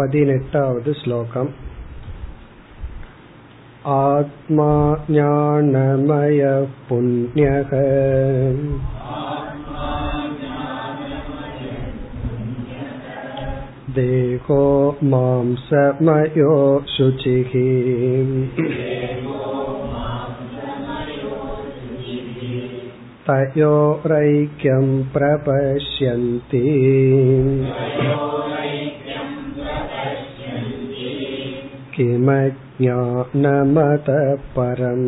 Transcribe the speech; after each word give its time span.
पदिनेटावद् 0.00 0.88
श्लोकम् 0.98 1.48
आत्मा 3.94 4.72
ज्ञानमयः 5.10 6.64
पुण्यः 6.88 7.70
देहो 13.98 14.64
मांसमयो 15.12 16.56
शुचिः 16.96 17.52
तयोरैक्यं 23.28 24.86
प्रपश्यन्ति 25.14 26.64
किमज्ञानमतः 31.99 33.37
परम् 34.55 35.07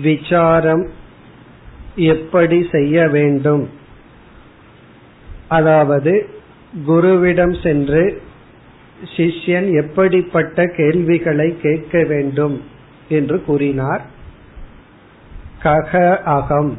விசாரம் 0.00 0.84
எப்படி 2.06 2.58
செய்ய 2.70 2.96
வேண்டும் 3.08 3.64
அதாவது 5.48 6.12
குருவிடம் 6.86 7.56
சென்று 7.62 8.02
சிஷ்யன் 9.16 9.68
எப்படிப்பட்ட 9.74 10.66
கேள்விகளை 10.76 11.48
கேட்க 11.60 12.02
வேண்டும் 12.04 12.56
என்று 13.08 13.36
கூறினார் 13.44 14.02
கக 15.62 15.92
அகம் 16.30 16.72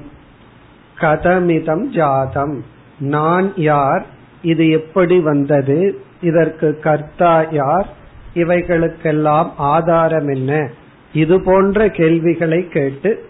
கதமிதம் 1.00 1.84
ஜாதம். 1.84 2.64
நான் 2.98 3.52
யார்? 3.56 4.06
இது 4.42 4.70
எப்படி 4.70 5.20
வந்தது? 5.20 6.00
இதற்கு 6.20 6.78
கர்த்தா 6.78 7.46
யார்? 7.50 7.88
இவைகளுக்கெல்லாம் 8.34 9.50
ஆதாரம் 9.56 10.28
என்ன? 10.28 10.70
இது 11.12 11.40
போன்ற 11.40 11.88
கேள்விகளை 11.88 12.68
கேட்டு 12.68 13.24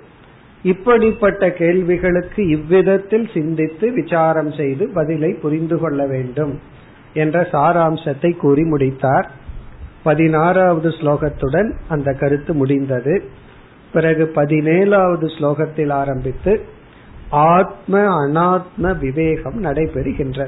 இப்படிப்பட்ட 0.62 1.52
கேள்விகளுக்கு 1.52 2.46
இவ்விதத்தில் 2.46 3.28
சிந்தித்து 3.34 3.92
விசாரம் 3.92 4.52
செய்து 4.52 4.90
பதிலை 4.94 5.32
புரிந்து 5.32 5.78
கொள்ள 5.78 6.06
வேண்டும் 6.06 6.60
என்ற 7.14 7.48
சாராம்சத்தை 7.52 8.36
கூறி 8.36 8.62
முடித்தார். 8.62 9.30
பதினாறாவது 10.02 10.88
ஸ்லோகத்துடன் 10.88 11.70
அந்த 11.88 12.12
கருத்து 12.12 12.54
முடிந்தது. 12.54 13.22
பிறகு 13.92 14.32
பதினேழாவது 14.34 15.26
ஸ்லோகத்தில் 15.38 15.92
ஆரம்பித்து 15.92 16.74
ஆத்ம 17.30 18.26
அனாத்ம 18.26 18.98
விவேகம் 18.98 19.64
நடைபெறுகின்ற. 19.64 20.46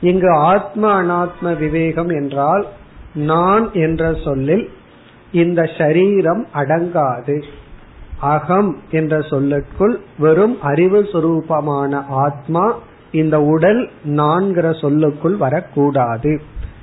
இங்கு 0.00 0.30
ஆத்ம 0.30 1.02
அனாத்ம 1.02 1.56
விவேகம் 1.58 2.08
என்றால் 2.08 2.66
நான் 3.14 3.72
என்ற 3.72 4.14
சொல்லில் 4.24 4.70
இந்த 5.32 5.70
சரீரம் 5.78 6.46
அடங்காது. 6.54 7.42
அகம் 8.20 8.78
என்ற 8.90 9.20
சொல்லுக்குள் 9.20 10.00
வெறும் 10.18 10.60
அறிவு 10.60 11.02
சுரூபமான 11.02 12.04
ஆத்மா 12.08 12.78
இந்த 13.12 13.42
உடல் 13.42 13.90
நான்கிற 14.04 14.80
சொல்லுக்குள் 14.80 15.36
வரக்கூடாது. 15.36 16.40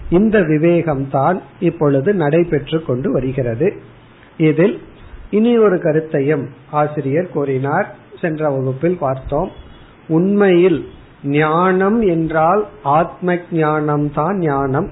இந்த 0.10 0.44
விவேகம் 0.44 1.10
தான் 1.10 1.42
இப்பொழுது 1.60 2.14
நடைபெற்று 2.14 2.84
கொண்டு 2.84 3.12
வருகிறது. 3.12 3.74
இதில் 4.38 4.82
இனி 5.30 5.58
ஒரு 5.58 5.82
கருத்தையும் 5.82 6.50
ஆசிரியர் 6.72 7.30
கூறினார். 7.30 7.96
சென்ற 8.22 8.50
வகுப்பில் 8.50 8.98
பார்த்தோம். 8.98 9.52
உண்மையில் 10.08 10.80
ஞானம் 11.24 12.02
என்றால் 12.02 12.62
ஆத்ம 12.84 13.38
ஞானம் 13.52 14.08
தான் 14.12 14.38
ஞானம். 14.38 14.88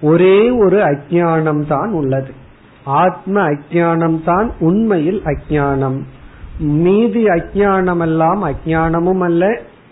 ஒரே 0.00 0.50
ஒரு 0.50 0.78
அஜானம் 0.82 1.62
தான் 1.66 1.90
உள்ளது. 1.90 2.32
ஆத்ம 2.84 3.34
அஜானம் 3.52 4.18
தான் 4.24 4.48
உண்மையில் 4.58 5.22
அஜானம் 5.24 5.98
மீதி 6.58 7.22
அஜானம் 7.24 8.00
எல்லாம் 8.00 8.42
அஜானமும் 8.44 9.18
அல்ல 9.18 9.44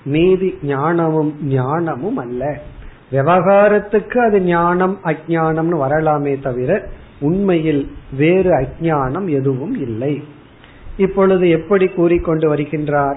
மீதி 0.04 0.58
ஞானமும் 0.62 1.32
ஞானமும் 1.48 2.16
அல்ல. 2.16 2.42
விவகாரத்துக்கு 3.12 4.19
அது 4.19 4.38
ஞானம் 4.41 4.97
அஜானம்னு 5.04 5.76
வரலாமே 5.78 6.34
தவிர 6.41 6.70
உண்மையில் 7.20 7.82
வேறு 8.16 8.50
அஜானம் 8.62 9.26
எதுவும் 9.28 9.74
இல்லை. 9.86 10.14
இப்பொழுது 10.97 11.50
எப்படி 11.50 11.87
கூறிக்கொண்டு 11.87 12.55
வருகின்றார்? 12.55 13.16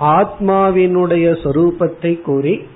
ஆத்மாவினுடைய 0.00 1.26
சொரூபத்தை 1.44 2.22
கூறி 2.22 2.66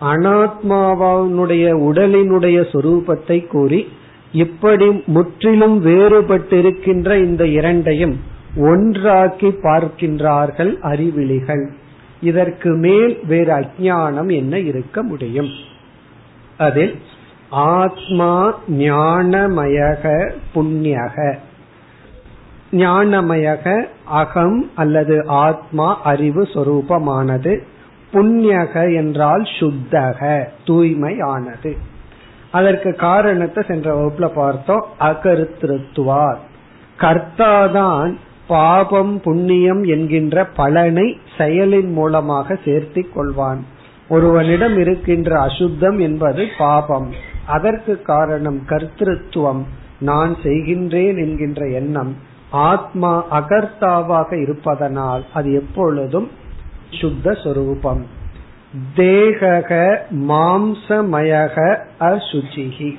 அனாத்மாவினுடைய 0.00 1.66
உடலினுடைய 1.78 2.58
சொரூபத்தை 2.72 3.46
கூறி 3.46 3.88
இப்படி 4.32 5.02
முற்றிலும் 5.06 5.86
வேறுபட்டிருக்கின்ற 5.86 7.24
இந்த 7.24 7.46
இரண்டையும் 7.46 8.20
ஒன்றாக்கி 8.56 9.46
பார்க்கின்றார்கள் 9.46 10.72
அறிவிலிகள். 10.82 11.68
இதற்கு 12.20 12.74
மேல் 12.74 13.18
வேறு 13.26 13.52
அஜானம் 13.54 14.32
என்ன 14.32 14.58
இருக்க 14.58 15.02
முடியும்? 15.02 15.48
அதில் 16.58 16.98
ஆத்மா 17.50 18.60
ஞானமயக 18.68 20.32
புண்ணியக. 20.54 21.34
ஞானமயக 22.70 23.84
அகம் 24.04 24.70
அல்லது 24.74 25.26
ஆத்மா 25.26 26.02
அறிவு 26.02 26.42
சொரூபமானது 26.42 27.60
புண்ணியக 28.12 28.94
என்றால் 28.94 29.42
சுத்தக 29.58 30.48
தூய்மையானது. 30.66 31.76
அதற்கு 32.52 32.94
காரணத்தை 32.94 33.64
சென்ற 33.68 33.94
வகுப்புல 33.94 34.28
பார்த்தோம் 34.34 34.86
அகருத்திருத்துவார். 35.00 36.36
கர்த்தாதான் 36.98 38.16
பாபம் 38.48 39.20
புண்ணியம் 39.20 39.82
என்கின்ற 39.82 40.44
பலனை 40.44 41.20
செயலின் 41.38 41.92
மூலமாக 41.92 42.58
சேர்த்தி 42.64 43.06
கொள்வான். 43.14 43.58
ஒருவனிடம் 44.08 44.78
இருக்கின்ற 44.78 45.40
அசுத்தம் 45.40 45.98
என்பது 45.98 46.46
பாபம். 46.58 47.12
அதற்கு 47.46 48.02
காரணம் 48.02 48.62
கர்த்திருவம் 48.66 49.62
நான் 49.98 50.36
செய்கின்றேன் 50.42 51.16
என்கின்ற 51.18 51.66
எண்ணம். 51.66 52.16
ஆத்மா 52.50 53.24
அகர்த்தாவாக 53.30 54.40
இருப்பதனால் 54.40 55.24
அது 55.34 55.52
எப்பொழுதும் 55.52 56.30
சுத்த 56.90 57.32
சொரூபம். 57.32 58.06
தேகக 58.96 59.98
மாம்சமயக 60.10 61.76
அசுச்சிகி. 62.00 62.98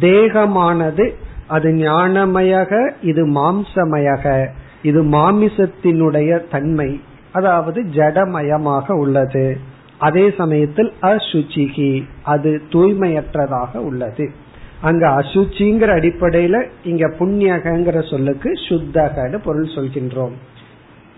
தேகமானது 0.00 1.10
அது 1.46 1.70
ஞானமயக 1.70 2.92
இது 3.02 3.26
மாம்சமயக. 3.26 4.46
இது 4.82 5.02
மாமிசத்தினுடைய 5.02 6.48
தன்மை. 6.50 7.00
அதாவது 7.32 7.82
ஜடமயமாக 7.82 8.92
உள்ளது. 8.92 9.58
அதே 9.98 10.30
சமயத்தில் 10.30 10.92
அசுச்சிகி 11.02 12.04
அது 12.22 12.62
தூய்மையற்றதாக 12.72 13.76
உள்ளது. 13.76 14.30
அங்க 14.80 15.08
அசுச்சிங்கிற 15.08 15.88
அடிப்படையில 15.98 16.66
இங்க 16.84 17.08
புண்ணியகங்கிற 17.18 18.10
சொல்லுக்கு 18.10 18.52
சுத்தகன்னு 18.68 19.38
பொருள் 19.44 19.66
சொல்கின்றோம். 19.66 20.36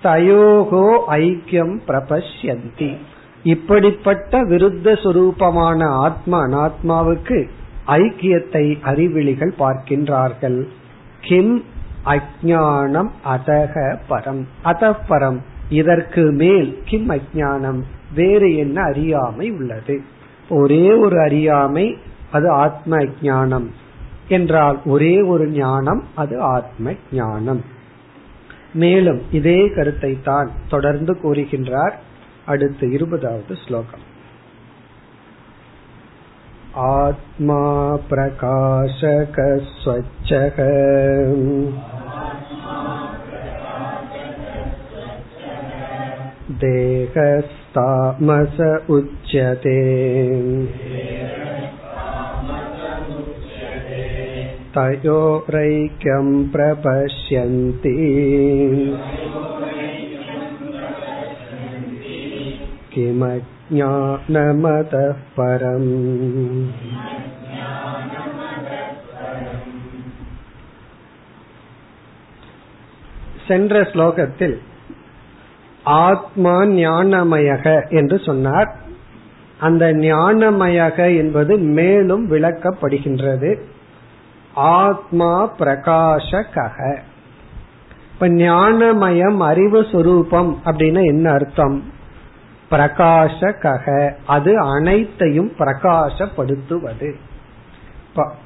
தயோகோ 0.03 0.87
ஐக்கியம் 1.09 1.75
பிரபஷ்யந்தி. 1.87 2.97
இப்படிப்பட்ட 3.43 4.43
விருத்த 4.43 4.97
சுரூபமான 5.05 5.85
ஆத்மா 5.85 6.39
அனாத்மாவுக்கு 6.43 7.49
ஐக்கியத்தை 7.87 8.81
அறிவிழிகள் 8.83 9.55
பார்க்கின்றார்கள். 9.59 10.67
கிம் 11.21 11.65
அஜானம் 12.05 13.11
அதக 13.25 13.97
பரம். 14.09 14.43
அத 14.63 14.97
பரம் 15.09 15.39
இதற்கு 15.71 16.31
மேல் 16.33 16.79
கிம் 16.85 17.11
அஜானம் 17.11 17.81
வேறு 18.15 18.57
என்ன 18.57 18.83
அறியாமை 18.83 19.51
உள்ளது? 19.51 20.01
ஒரே 20.49 20.93
ஒரு 20.93 21.21
அறியாமை 21.21 21.97
அது 22.32 22.48
ஆத்ம 22.58 23.00
அஜானம் 23.06 23.68
என்றால் 24.30 24.78
ஒரே 24.86 25.16
ஒரு 25.28 25.46
ஞானம் 25.54 26.02
அது 26.16 26.36
ஆத்ம 26.50 26.96
ஞானம் 27.12 27.62
மேலும் 28.74 29.22
இதே 29.32 29.60
கருத்தை 29.70 30.12
தான் 30.24 30.50
தொடர்ந்து 30.70 31.14
கூறுகின்றார் 31.24 31.96
அடுத்து 32.46 32.86
இருபதாவது 32.92 33.56
ஸ்லோகம் 33.56 34.06
आत्मा 36.80 37.62
प्रकाशकस्वच्छः 38.10 39.48
देहस्तामस 46.90 48.60
उच्यते 48.90 49.78
तयोरैक्यं 54.76 56.28
प्रपश्यन्ति 56.52 57.96
किमज्ञानमतः 63.80 65.10
परम् 65.38 65.92
சென்ற 73.48 73.82
ஸ்லோகத்தில் 73.92 74.56
ஆத்மா 76.06 76.56
ஞானமயக 76.78 77.66
என்று 77.90 78.18
சொன்னார் 78.20 78.70
அந்த 79.60 79.86
ஞானமயக 80.02 80.98
என்பது 81.18 81.54
மேலும் 81.58 82.26
விளக்கப்படுகின்றது 82.32 83.52
ஆத்மா 84.55 85.51
பிரகாஷக 85.53 86.99
இப்ப 88.13 88.29
ஞானமயம் 88.29 89.41
அறிவு 89.41 89.81
சுரூபம் 89.81 90.57
அப்படின்னா 90.65 91.05
என்ன 91.05 91.31
அர்த்தம்? 91.31 91.93
பிரகாஷக 92.71 94.15
அது 94.27 94.59
அனைத்தையும் 94.59 95.53
பிரகாசப்படுத்துவது. 95.59 97.15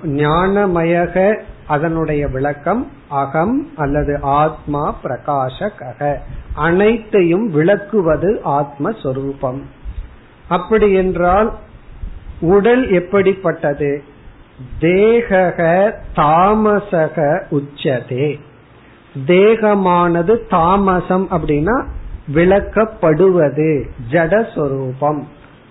ஞானமயக 0.02 1.42
அதனுடைய 1.66 2.28
விளக்கம் 2.28 2.90
அகம் 3.08 3.70
அல்லது 3.76 4.18
ஆத்மா 4.22 4.94
பிரகாஷக 5.04 6.16
அனைத்தையும் 6.54 7.50
விளக்குவது 7.50 8.40
ஆத்மஸ்வரூபம். 8.44 9.62
அப்படி 10.48 10.92
என்றால் 10.92 11.54
உடல் 12.40 12.90
எப்படிப்பட்டது? 12.90 14.04
தேகக 14.80 15.92
தாமசக 16.14 17.42
உச்சதே. 17.50 18.40
தேகமானது 19.26 20.48
தாமசம் 20.48 21.28
அப்படின்னா 21.30 21.84
விளக்கப்படுவது 22.34 23.84
ஜடஸ்வரூபம். 24.10 25.22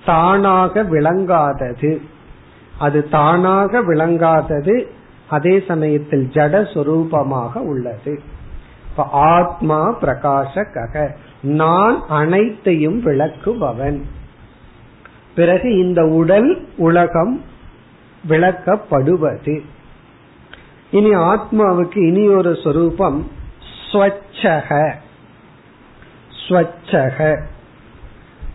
தானாக 0.06 0.84
விளங்காதது. 0.84 2.02
அது 2.80 3.10
தானாக 3.10 3.82
விளங்காதது 3.82 4.84
அதே 5.30 5.64
சமயத்தில் 5.68 6.30
ஜடஸ்வரூபமாக 6.34 7.56
உள்ளது. 7.56 8.20
இப்ப 8.90 9.04
ஆத்மா 9.12 10.00
பிரகாசக 10.02 11.10
நான் 11.42 12.04
அனைத்தையும் 12.08 13.06
விளக்குபவன். 13.06 14.02
பிறகு 15.36 15.78
இந்த 15.78 16.06
உடல் 16.06 16.68
உலகம் 16.78 17.44
விளக்கப்படுவது. 18.30 19.62
இனி 20.92 21.10
ஆத்மாவுக்கு 21.10 21.98
இனி 21.98 22.28
ஒரு 22.28 22.58
சொரூபம் 22.64 23.32
ஸ்வச்சக. 23.92 24.92
ஸ்வச்சக. 26.48 27.42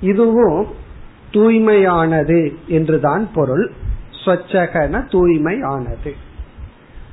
இதுவும் 0.01 0.67
தூய்மையானது 1.33 2.55
என்றுதான் 2.67 3.33
பொருள். 3.35 3.73
ஸ்வச்சகன 4.25 5.09
தூய்மையானது. 5.09 6.13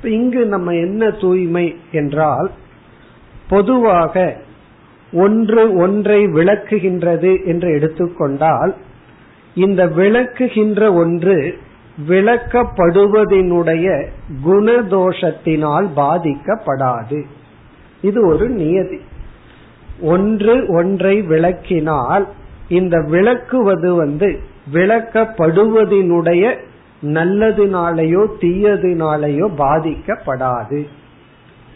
இங்கு 0.02 0.46
நம்ம 0.46 0.74
என்ன 0.74 1.10
தூய்மை 1.10 1.76
என்றால் 1.92 2.50
பொதுவாக 3.48 4.36
ஒன்று 5.12 5.74
ஒன்றை 5.74 6.24
விளக்குகின்றது 6.24 7.44
என்று 7.44 7.72
எடுத்துக்கொண்டால் 7.72 8.76
இந்த 9.54 9.86
விளக்குகின்ற 9.86 10.94
ஒன்று 10.94 11.58
விளக்கப்படுவதனுடைய 12.06 14.06
குணதோஷத்தினால் 14.44 15.88
பாதிக்கப்படாது. 15.96 17.22
இது 18.02 18.26
ஒரு 18.26 18.48
நியதி. 18.48 19.00
ஒன்று 20.00 20.68
ஒன்றை 20.68 21.22
விளக்கினால் 21.22 22.26
இந்த 22.68 23.00
விளக்குவது 23.00 23.94
வந்து 23.94 24.40
விளக்கப்படுவதனுடைய 24.72 26.54
நல்லதுனாலேயோ 27.02 28.26
தீயதுனாலேயோ 28.40 29.48
பாதிக்கப்படாது. 29.58 30.86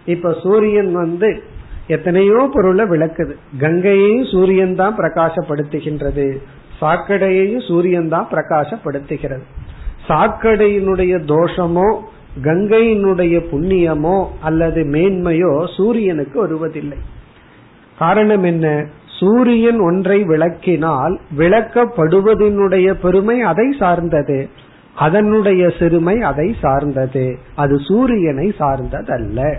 இப்ப 0.05 0.37
சூரியன் 0.43 0.93
வந்து 0.93 1.43
எத்தனையோ 1.87 2.51
பொருளை 2.53 2.85
விளக்குது. 2.85 3.35
கங்கையையும் 3.61 4.31
சூரியன் 4.31 4.75
தான் 4.75 4.97
பிரகாசப்படுத்துகின்றது. 4.97 6.37
சாக்கடையையும் 6.81 7.69
சூரியன் 7.69 8.09
தான் 8.09 8.29
பிரகாசப்படுத்துகிறது. 8.31 9.43
சாக்கடையினுடைய 10.08 11.14
தோஷமோ 11.26 11.96
கங்கையினுடைய 12.43 13.44
புண்ணியமோ 13.52 14.26
அல்லது 14.40 14.82
மேன்மையோ 14.82 15.75
சூரியனுக்கு 15.76 16.40
வருவதில்லை. 16.40 16.99
காரணம் 17.99 18.43
என்ன? 18.43 18.87
சூரியன் 19.06 19.81
ஒன்றை 19.81 20.22
விளக்கினால் 20.22 21.19
விளக்கப்படுவதனுடைய 21.38 22.93
பெருமை 22.93 23.40
அதை 23.40 23.75
சார்ந்தது. 23.78 24.49
அதனுடைய 24.94 25.72
சிறுமை 25.78 26.22
அதை 26.22 26.56
சார்ந்தது. 26.60 27.38
அது 27.54 27.78
சூரியனை 27.78 28.54
சார்ந்ததல்ல. 28.58 29.54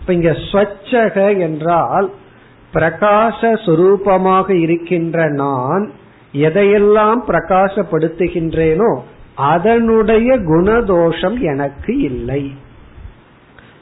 இப்ப 0.00 0.12
இங்க 0.12 0.30
ஸ்வச்சக 0.30 1.38
என்றால் 1.38 2.10
பிரகாச 2.74 3.40
சுரூபமாக 3.40 4.50
இருக்கின்ற 4.50 5.28
நான் 5.28 5.90
எதையெல்லாம் 6.32 7.20
பிரகாசப்படுத்துகின்றேனோ 7.26 9.00
அதனுடைய 9.34 10.36
குணதோஷம் 10.36 11.40
எனக்கு 11.40 11.98
இல்லை. 11.98 12.52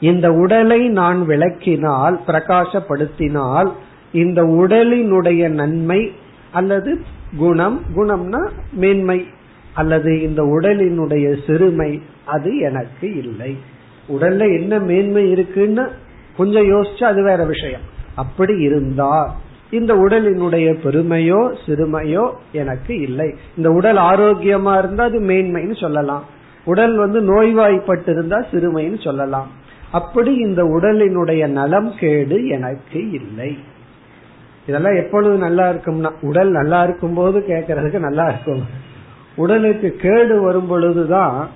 இந்த 0.01 0.33
உடலை 0.33 0.89
நான் 0.89 1.27
விளக்கினால் 1.29 2.19
பிரகாசப்படுத்தினால் 2.27 3.73
இந்த 4.13 4.43
உடலினுடைய 4.43 5.49
நன்மை 5.49 6.13
அல்லது 6.53 7.01
குணம் 7.37 7.81
குணம்னா 7.95 8.51
மேன்மை 8.73 9.27
அல்லது 9.75 10.23
இந்த 10.23 10.43
உடலினுடைய 10.43 11.37
சிறுமை 11.47 12.03
அது 12.25 12.59
எனக்கு 12.59 13.17
இல்லை. 13.17 13.57
உடல்ல 14.09 14.59
என்ன 14.59 14.79
மேன்மை 14.79 15.31
இருக்குன்னு 15.31 15.91
கொஞ்சம் 16.37 16.71
யோசிச்சு 16.71 17.05
அது 17.05 17.23
வேற 17.23 17.45
விஷயம். 17.45 17.81
அப்படி 18.15 18.59
இருந்தால் 18.59 19.31
இந்த 19.71 19.95
உடலினுடைய 19.95 20.67
பெருமையோ 20.85 21.55
சிறுமையோ 21.67 22.33
எனக்கு 22.53 23.01
இல்லை. 23.01 23.35
இந்த 23.57 23.71
உடல் 23.71 23.97
ஆரோக்கியமா 23.97 24.79
இருந்தா 24.79 25.05
அது 25.05 25.21
மேன்மைன்னு 25.21 25.81
சொல்லலாம். 25.81 26.25
உடல் 26.65 26.97
வந்து 26.97 27.21
நோய்வாய்ப்பட்டு 27.21 28.11
இருந்தா 28.11 28.39
சிறுமைன்னு 28.51 29.03
சொல்லலாம். 29.03 29.51
அப்படி 29.93 30.35
இந்த 30.35 30.65
உடலினுடைய 30.65 31.47
நலம் 31.47 31.93
கேடு 32.01 32.47
எனக்கு 32.47 33.11
இல்லை. 33.11 33.59
இதெல்லாம் 34.67 34.97
எப்பொழுது 34.97 35.37
நல்லா 35.37 35.71
இருக்கும்னா 35.71 36.11
உடல் 36.21 36.51
நல்லா 36.51 36.83
இருக்கும் 36.83 37.15
போது 37.15 37.45
கேட்கறதுக்கு 37.49 37.99
நல்லா 37.99 38.25
இருக்கும். 38.25 38.63
உடலுக்கு 39.37 39.97
கேடு 39.97 40.41
வரும் 40.41 40.67
பொழுதுதான் 40.67 41.49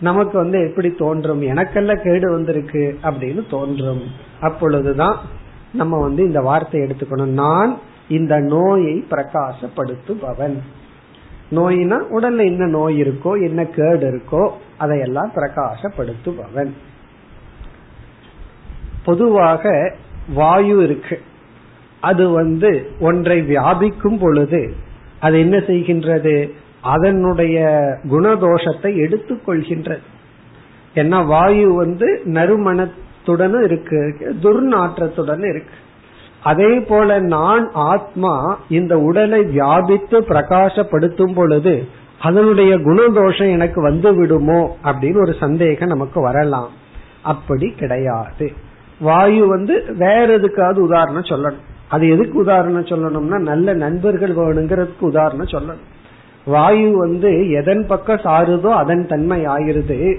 நமக்கு 0.00 0.38
வந்து 0.38 0.68
எப்படி 0.68 0.90
தோன்றும்? 0.90 1.42
எனக்கெல்லாம் 1.42 2.02
கேடு 2.02 2.30
வந்திருக்கு 2.30 2.98
அப்படின்னு 3.02 3.50
தோன்றும். 3.50 4.02
அப்பொழுதுதான் 4.40 5.16
நம்ம 5.72 6.00
வந்து 6.00 6.24
இந்த 6.24 6.40
வார்த்தை 6.40 6.80
எடுத்துக்கணும். 6.80 7.34
நான் 7.42 7.78
இந்த 8.08 8.38
நோயை 8.38 9.04
பிரகாசப்படுத்துபவன். 9.10 10.58
நோயினா 11.50 11.98
உடல்ல 12.12 12.44
என்ன 12.44 12.66
நோய் 12.66 13.02
இருக்கோ 13.02 13.42
என்ன 13.42 13.64
கேடு 13.64 14.06
இருக்கோ 14.10 14.50
அதையெல்லாம் 14.76 15.32
பிரகாசப்படுத்துபவன். 15.34 16.70
பொதுவாக 19.04 19.94
வாயு 20.34 20.82
இருக்கு. 20.82 21.20
அது 22.00 22.28
வந்து 22.28 22.90
ஒன்றை 23.00 23.40
வியாபிக்கும் 23.40 24.18
பொழுது 24.18 24.74
அது 25.20 25.38
என்ன 25.38 25.56
செய்கின்றது? 25.56 26.50
அதனுடைய 26.80 27.58
குணதோஷத்தை 28.10 28.92
எடுத்துக்கொள்கின்றது. 29.04 30.02
ஏன்னா 30.94 31.26
வாயு 31.26 31.74
வந்து 31.74 32.20
நறுமண 32.24 32.88
நறுமணத்துடன் 33.26 33.62
இருக்கு 33.62 34.14
துர்நாற்றத்துடன் 34.42 35.48
இருக்கு. 35.48 35.74
அதே 36.42 36.80
போல 36.80 37.18
நான் 37.18 37.70
ஆத்மா 37.72 38.58
இந்த 38.68 38.98
உடலை 38.98 39.42
வியாபித்து 39.42 40.20
பிரகாசப்படுத்தும் 40.20 41.34
பொழுது 41.34 41.86
அதனுடைய 42.20 42.78
குணதோஷம் 42.78 43.50
எனக்கு 43.50 43.82
வந்து 43.82 44.14
விடுமோ 44.14 44.76
அப்படின்னு 44.84 45.20
ஒரு 45.20 45.34
சந்தேகம் 45.40 45.88
நமக்கு 45.88 46.20
வரலாம். 46.20 46.68
அப்படி 47.22 47.70
கிடையாது. 47.70 48.52
வாயு 49.00 49.46
வந்து 49.46 49.84
வேற 49.98 50.26
எதுக்காவது 50.26 50.76
உதாரணம் 50.76 51.22
சொல்லணும். 51.22 51.64
அது 51.88 52.08
எதுக்கு 52.08 52.38
உதாரணம் 52.38 52.84
சொல்லணும்னா 52.84 53.38
நல்ல 53.38 53.74
நண்பர்கள் 53.74 54.34
வேணுங்கிறதுக்கு 54.34 55.00
உதாரணம் 55.00 55.46
சொல்லணும். 55.46 55.84
வாயு 56.44 56.98
வந்து 56.98 57.50
எதன் 57.50 57.86
பக்கம் 57.86 58.20
சாருதோ 58.24 58.66
அதன் 58.66 59.06
தன்மை 59.06 59.46
ஆயிருது 59.46 60.16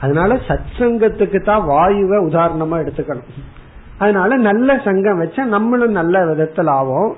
அதனால 0.00 0.34
சத் 0.34 0.72
சங்கத்துக்கு 0.78 1.44
தான் 1.44 1.68
வாயுவை 1.68 2.18
உதாரணமா 2.30 2.76
எடுத்துக்கணும். 2.82 3.30
அதனால 3.98 4.36
நல்ல 4.36 4.80
சங்கம் 4.84 5.20
வச்சா 5.22 5.44
நம்மளும் 5.44 5.90
நல்ல 5.90 6.26
விதத்தில் 6.26 6.66
ஆவோம். 6.66 7.12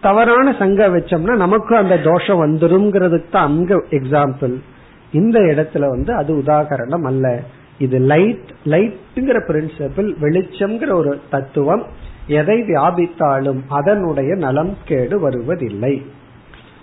தவறான 0.00 0.54
சங்கம் 0.58 0.94
வச்சோம்னா 0.96 1.34
நமக்கும் 1.36 1.78
அந்த 1.78 1.96
தோஷம் 1.96 2.42
வந்துருங்கிறதுக்கு 2.44 3.30
தான் 3.30 3.46
அங்க 3.46 3.74
எக்ஸாம்பிள் 3.90 4.54
இந்த 5.12 5.38
இடத்துல 5.38 5.88
வந்து 5.88 6.14
அது 6.14 6.34
உதாகரணம் 6.34 7.04
அல்ல. 7.04 7.40
இது 7.78 7.98
லைட் 7.98 8.50
லைட்ங்கிற 8.64 9.38
பிரின்சிபிள் 9.48 10.08
வெளிச்சம்ங்கிற 10.20 10.92
ஒரு 10.92 11.20
தத்துவம். 11.30 11.84
எதை 12.26 12.62
வியாபித்தாலும் 12.62 13.60
அதனுடைய 13.68 14.34
நலம் 14.34 14.76
கேடு 14.84 15.20
வருவதில்லை. 15.20 16.06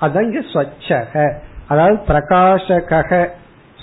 அதங்க 0.02 0.42
ஸ்வச்சக. 0.54 1.34
அதாவது 1.68 2.00
பிரகாசக 2.08 3.28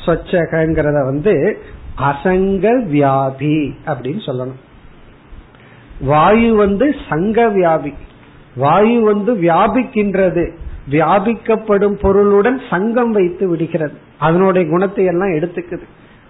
ஸ்வச்சகங்கிறத 0.07 1.05
வந்து 1.05 1.59
அசங்க 1.99 2.71
வியாபி 2.93 3.75
அப்படின்னு 3.87 4.21
சொல்லணும். 4.27 4.61
வாயு 6.01 6.55
வந்து 6.55 6.95
சங்க 7.09 7.47
வியாபி 7.47 7.93
வாயு 8.57 9.01
வந்து 9.01 9.35
வியாபிக்கின்றது. 9.35 10.55
வியாபிக்கப்படும் 10.91 11.99
பொருளுடன் 12.01 12.61
சங்கம் 12.71 13.13
வைத்து 13.13 13.49
விடுகிறது. 13.49 13.95
அதனுடைய 14.19 14.69
குணத்தை 14.69 15.05
எல்லாம் 15.05 15.29
எடுத்துக்குது. 15.29 15.87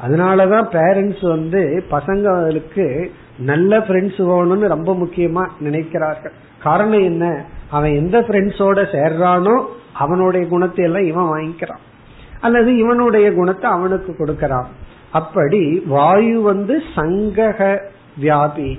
அதனாலதான் 0.07 0.69
பேரண்ட்ஸ் 0.69 1.29
வந்து 1.29 1.85
பசங்களுக்கு 1.91 3.11
நல்ல 3.39 3.79
ஃப்ரெண்ட்ஸ் 3.79 4.21
வேணும்னு 4.21 4.67
ரொம்ப 4.67 4.93
முக்கியமா 4.93 5.49
நினைக்கிறார்கள். 5.65 6.33
காரணம் 6.63 7.03
என்ன? 7.03 7.45
அவன் 7.71 7.95
எந்த 7.95 8.21
ஃப்ரெண்ட்ஸோட 8.21 8.79
சேர்றானோ 8.93 9.65
அவனுடைய 9.93 10.47
குணத்தை 10.47 10.85
எல்லாம் 10.85 11.07
இவன் 11.07 11.25
வாங்கிக்கிறான். 11.25 11.85
அல்லது 12.41 12.77
இவனுடைய 12.77 13.33
குணத்தை 13.33 13.71
அவனுக்கு 13.71 14.17
கொடுக்கறான். 14.19 14.67
அப்படி 15.13 15.83
வாயு 15.87 16.43
வந்து 16.43 16.83
சங்கக 16.95 17.79
வியாபி 18.21 18.79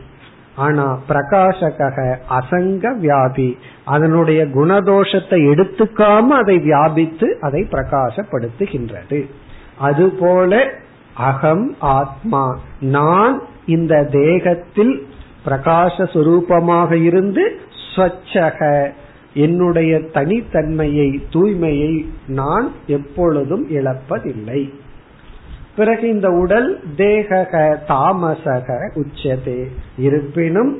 ஆனா 0.55 0.99
பிரகாசக 1.09 2.15
அசங்க 2.29 2.93
வியாபி 3.01 3.57
அதனுடைய 3.85 4.45
குணதோஷத்தை 4.45 5.39
எடுத்துக்காம 5.51 6.27
அதை 6.27 6.57
வியாபித்து 6.57 7.37
அதை 7.41 7.67
பிரகாசப்படுத்துகின்றது. 7.71 9.29
அதுபோல 9.77 10.71
அகம் 11.13 11.75
ஆத்மா. 11.79 12.59
நான் 12.79 13.41
இந்த 13.65 14.03
தேகத்தில் 14.03 15.07
பிரகாச 15.45 16.03
சுரூபமாக 16.13 16.91
இருந்து 16.91 17.59
ஸ்வச்சக. 17.95 18.89
என்னுடைய 19.37 19.99
தனித்தன்மையை 20.13 21.09
தூய்மையை 21.33 21.93
நான் 22.27 22.67
எப்பொழுதும் 22.87 23.65
இழப்பதில்லை. 23.69 24.61
பிறகு 25.75 26.05
இந்த 26.09 26.29
உடல் 26.29 26.69
தேகக 26.97 27.53
தாமசக 27.87 28.77
உச்சதே. 28.95 29.59
இருப்பினும் 29.97 30.73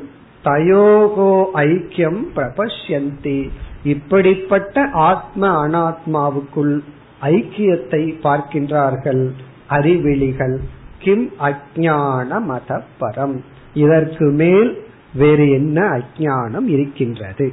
தயோகோ 0.44 1.32
ஐக்கியம் 1.54 2.22
பிரபஷ்யந்தி. 2.36 3.40
இப்படிப்பட்ட 3.84 4.86
ஆத்ம 5.10 5.52
அனாத்மாவுக்குள் 5.68 6.76
ஐக்கியத்தை 7.22 8.04
பார்க்கின்றார்கள் 8.24 9.24
அறிவிழிகள் 9.68 10.58
கிம் 11.00 11.28
அஜான 11.40 12.42
மத 12.42 12.82
பரம் 13.00 13.38
இதற்கு 13.74 14.26
மேல் 14.32 14.72
வேறு 15.14 15.46
என்ன 15.52 15.80
அஜானம் 15.98 16.68
இருக்கின்றது? 16.68 17.48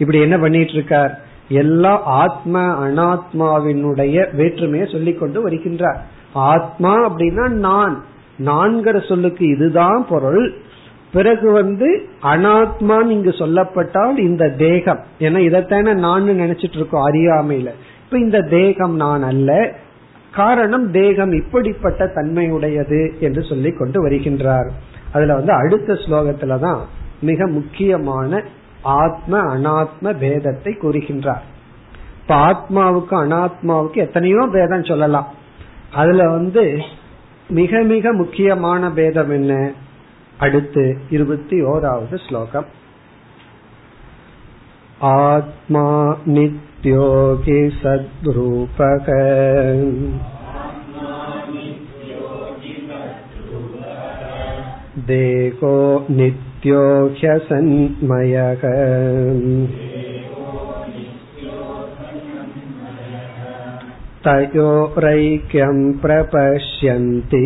இப்படி 0.00 0.20
என்ன 0.20 0.38
பண்ணிட்டு 0.38 0.72
இருக்கார் 0.72 1.20
எல்லா 1.48 2.02
ஆத்ம 2.02 2.88
அனாத்மாவினுடைய 2.88 4.34
வேற்றுமையை 4.34 4.88
சொல்லிக் 4.92 5.18
கொண்டு 5.18 5.48
வருகின்றார். 5.48 5.96
ஆத்மா 6.32 7.10
அப்படின்னா 7.10 7.48
நான். 7.48 8.04
நான்கிற 8.46 9.08
சொல்லுக்கு 9.08 9.46
இதுதான் 9.46 10.06
பொருள். 10.08 10.54
பிறகு 11.12 11.50
வந்து 11.50 12.06
அனாத்மான்னு 12.22 13.08
இங்கு 13.08 13.30
சொல்லப்பட்டால் 13.30 14.18
இந்த 14.18 14.48
தேகம். 14.48 15.04
ஏன்னா 15.18 15.38
இதைத்தானே 15.50 15.94
நான் 15.94 16.28
நினைச்சிட்டு 16.28 16.76
இருக்கோம் 16.76 17.08
அறியாமையில. 17.08 17.70
இப்ப 18.04 18.18
இந்த 18.18 18.40
தேகம் 18.40 18.96
நான் 18.96 19.22
அல்ல. 19.22 19.72
காரணம் 20.34 20.90
தேகம் 20.90 21.32
இப்படிப்பட்ட 21.32 22.06
தன்மையுடையது 22.06 23.18
என்று 23.18 23.42
சொல்லி 23.42 23.70
கொண்டு 23.70 24.08
வருகின்றார். 24.08 24.68
அதுல 25.12 25.34
வந்து 25.34 25.52
அடுத்த 25.52 25.92
ஸ்லோகத்துலதான் 25.92 26.78
மிக 27.20 27.46
முக்கியமான 27.46 28.42
ஆத்ம 28.82 29.56
அனாத்ம 29.56 30.04
பேதத்தை 30.04 30.76
கூறுகின்றார். 30.82 31.42
இப்ப 32.20 32.34
ஆத்மாவுக்கு 32.34 33.10
அனாத்மாவுக்கு 33.10 33.94
எத்தனையோ 33.94 34.48
பேதம் 34.52 34.84
சொல்லலாம். 34.84 35.34
அதுல 35.92 36.28
வந்து 36.28 36.82
மிக 37.48 37.80
மிக 37.80 38.12
முக்கியமான 38.12 38.90
பேதம் 38.90 39.30
என்ன? 39.30 39.72
அடுத்து 40.38 40.98
இருபத்தி 41.10 41.64
ஓராவது 41.64 42.26
ஸ்லோகம். 42.28 42.66
ஆத்மா 44.98 46.16
நித்யோகி 46.26 47.70
சத்ரூபக. 47.82 49.08
தேகோ 55.06 56.02
நித் 56.08 56.48
ह्यसन्मयः 57.17 58.63
तयोरैक्यं 64.25 65.77
प्रपश्यन्ति 66.03 67.43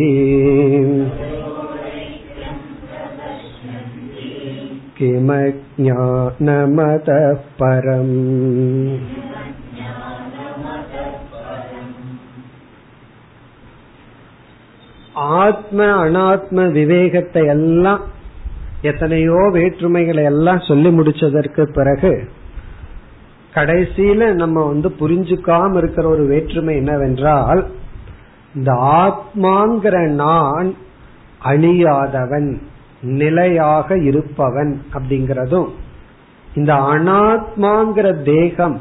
किमज्ञानमतः 5.92 7.26
परम् 7.60 8.16
ஆத்ம 15.40 15.80
அனாத்ம 16.02 16.60
விவேகத்தை 16.76 17.42
எல்லாம் 17.54 18.04
எத்தனையோ 18.85 19.39
வேற்றுமைகளை 19.53 20.23
எல்லாம் 20.23 20.59
சொல்லி 20.59 20.89
முடிச்சதற்கு 20.89 21.63
பிறகு 21.73 22.11
கடைசியில 23.55 24.33
நம்ம 24.33 24.65
வந்து 24.67 24.89
புரிஞ்சுக்காம 24.99 25.77
இருக்கிற 25.77 26.07
ஒரு 26.07 26.23
வேற்றுமை 26.25 26.75
என்னவென்றால் 26.75 27.61
இந்த 28.55 28.71
ஆத்மாங்கிற 29.05 29.97
நான் 30.23 30.69
அழியாதவன் 31.45 32.49
நிலையாக 33.01 33.97
இருப்பவன் 33.97 34.73
அப்படிங்கிறதும் 34.93 35.69
இந்த 36.55 36.73
அனாத்மாங்கிற 36.73 38.07
தேகம் 38.23 38.77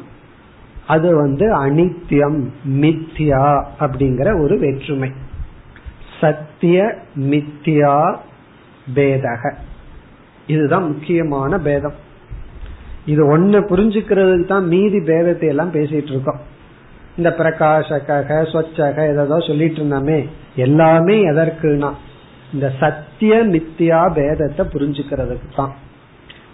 அது 0.87 1.09
வந்து 1.17 1.47
அனித்யம் 1.67 2.41
மித்யா 2.71 3.47
அப்படிங்கிற 3.81 4.29
ஒரு 4.43 4.55
வேற்றுமை. 4.59 5.11
சத்திய 6.21 6.95
மித்தியா 7.21 7.97
பேதக. 8.95 9.43
இதுதான் 10.47 10.87
முக்கியமான 10.87 11.59
பேதம். 11.59 11.95
இது 13.05 13.27
ஒன்னு 13.27 13.59
புரிஞ்சுக்கிறதுக்கு 13.59 14.45
தான் 14.45 14.67
மீதி 14.67 14.99
பேதத்தை 14.99 15.47
எல்லாம் 15.47 15.73
பேசிட்டு 15.73 16.11
இருக்கோம். 16.11 16.41
இந்த 17.17 17.35
பிரகாஷக 17.39 18.39
ஸ்வச்சக 18.53 18.99
ஏதோ 19.13 19.39
சொல்லிட்டு 19.39 19.81
இருந்தோமே 19.83 20.29
எல்லாமே 20.55 21.17
எதற்குனா 21.31 21.91
இந்த 22.53 22.73
சத்திய 22.81 23.35
மித்தியா 23.37 24.01
பேதத்தை 24.19 24.65
புரிஞ்சுக்கிறதுக்கு 24.75 25.49
தான். 25.57 25.73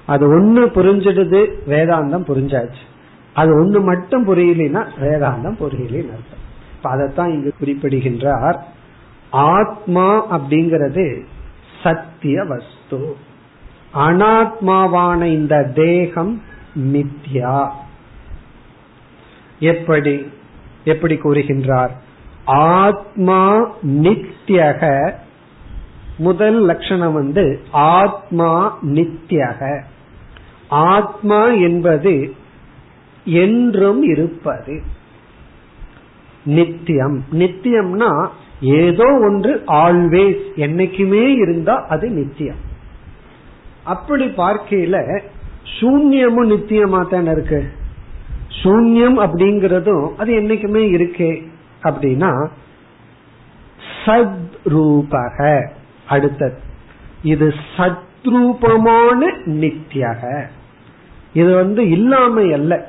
அது 0.06 0.40
ஒண்ணு 0.40 0.62
புரிஞ்சிடுது 0.76 1.40
வேதாந்தம் 1.66 2.28
புரிஞ்சாச்சு. 2.30 2.84
அது 3.32 3.50
ஒண்ணு 3.62 3.80
மட்டும் 3.82 4.26
புரியலனா 4.26 4.82
வேதாந்தம் 5.00 5.58
புரியலன்னு 5.60 6.14
அர்த்தம். 6.16 6.44
இப்ப 6.74 6.90
அதைத்தான் 6.90 7.30
இங்கு 7.30 7.52
குறிப்பிடுகின்றார். 7.58 8.58
ஆத்மா 9.30 10.36
அப்படிங்கிறது 10.36 11.22
சத்திய 11.82 12.44
வஸ்து. 12.44 13.16
அனாத்மாவான 13.94 15.24
இந்த 15.24 15.70
தேகம் 15.74 16.42
மித்யா. 16.74 17.70
எப்படி 19.58 20.26
எப்படி 20.84 21.14
கூறுகின்றார்? 21.14 21.90
ஆத்மா 22.44 23.70
நித்யக. 23.86 25.12
முதல் 26.18 26.64
லட்சணம் 26.64 27.12
வந்து 27.12 27.60
ஆத்மா 27.70 28.78
நித்யக. 28.82 29.82
ஆத்மா 30.68 31.46
என்பது 31.46 32.34
என்றும் 33.24 34.02
இருப்பது. 34.02 34.82
நித்தியம் 36.44 37.24
நித்தியம்னா 37.32 38.28
ஏதோ 38.60 39.04
ஒன்று 39.04 39.62
ஆல்வேஸ் 39.66 40.40
என்னைக்குமே 40.56 41.28
இருந்தா 41.36 41.86
அது 41.88 42.08
நித்தியம் 42.08 42.68
அப்படி 43.84 44.24
பார்க்கையில 44.24 45.20
சூன்யமும் 45.80 46.50
நித்தியமா 46.50 47.08
தானே 47.08 47.30
இருக்கு? 47.30 47.70
சூன்யம் 48.62 49.18
அப்படிங்கறதும் 49.18 50.14
அது 50.16 50.34
என்னைக்குமே 50.34 50.84
இருக்கே. 50.98 51.48
அப்படின்னா 51.82 52.48
சத் 54.04 54.50
ரூபக 54.68 55.66
அடுத்தது 56.08 56.58
இது 57.22 57.54
சத்ரூபமான 57.76 59.34
நித்தியக. 59.46 60.46
இது 61.32 61.54
வந்து 61.54 61.88
இல்லாமை 61.88 62.52
அல்ல. 62.52 62.88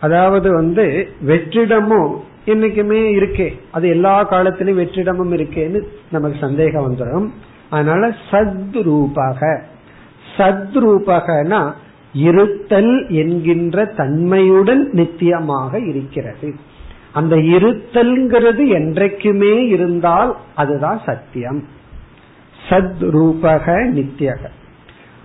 அதாவது 0.00 0.52
வந்து 0.52 1.08
வெற்றிடமும் 1.26 2.14
என்னைக்குமே 2.46 3.00
இருக்கே. 3.18 3.58
அது 3.70 3.88
எல்லா 3.88 4.22
காலத்திலும் 4.22 4.78
வெற்றிடமும் 4.78 5.36
இருக்கேன்னு 5.36 5.82
நமக்கு 6.10 6.38
சந்தேகம் 6.40 6.96
வந்துடும் 6.96 7.28
அதனால 7.70 8.14
சத்ரூபாக. 8.30 9.60
சத்ரூபகனா 10.38 11.72
இருத்தல் 12.12 13.06
என்கின்ற 13.08 13.84
தன்மையுடன் 13.84 14.90
நித்தியமாக 14.92 15.80
இருக்கிறது. 15.88 16.54
அந்த 17.12 17.36
இருத்தல்ங்கிறது 17.36 18.68
என்றைக்குமே 18.68 19.66
இருந்தால் 19.66 20.36
அதுதான் 20.54 21.00
சத்தியம். 21.06 21.64
சத் 22.68 23.00
ரூபக 23.00 23.66
நித்தியக. 23.90 24.38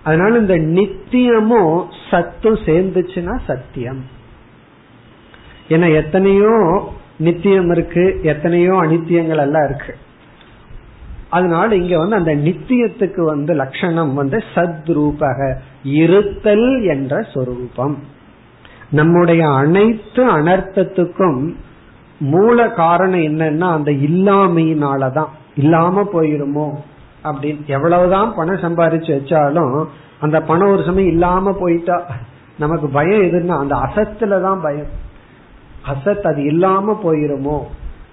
அதனால 0.04 0.38
இந்த 0.38 0.54
நித்தியமும் 0.54 1.84
சத்தும் 2.10 2.58
சேர்ந்துச்சுன்னா 2.66 3.38
சத்தியம். 3.46 4.02
ஏன்னா 5.68 5.94
எத்தனையோ 5.94 6.54
நித்தியம் 7.16 7.70
இருக்கு 7.70 8.20
எத்தனையோ 8.22 8.72
அனித்தியங்கள் 8.72 9.40
எல்லாம் 9.40 9.64
இருக்கு. 9.64 9.96
அதனால 11.34 11.76
இங்க 11.76 11.98
வந்து 11.98 12.16
அந்த 12.16 12.34
நித்தியத்துக்கு 12.34 13.20
வந்து 13.20 13.54
லட்சணம் 13.54 14.14
வந்து 14.14 14.44
சத்ரூபக 14.54 15.54
இருத்தல் 15.82 16.82
என்ற 16.82 17.26
சொரூபம். 17.34 17.98
நம்முடைய 18.90 19.42
அனைத்து 19.50 20.22
அனர்த்தத்துக்கும் 20.36 21.54
மூல 22.20 22.70
காரணம் 22.70 23.20
என்னன்னா 23.20 23.72
அந்த 23.72 23.90
இல்லாமையினாலதான். 23.90 25.28
இல்லாம 25.56 26.08
போயிருமோ 26.12 26.68
அப்படின்னு. 27.24 27.64
எவ்வளவுதான் 27.66 28.34
பணம் 28.36 28.60
சம்பாதிச்சு 28.60 29.10
வச்சாலும் 29.10 29.84
அந்த 30.20 30.40
பணம் 30.40 30.70
ஒரு 30.70 30.82
சமயம் 30.82 31.10
இல்லாம 31.10 31.52
போயிட்டா 31.52 32.06
நமக்கு 32.58 32.88
பயம் 32.88 33.22
எதுன்னா 33.22 33.58
அந்த 33.58 33.74
அசத்துலதான் 33.76 34.62
பயம். 34.62 34.92
அசத் 35.86 36.26
அது 36.26 36.42
இல்லாம 36.42 37.00
போயிருமோ 37.04 37.58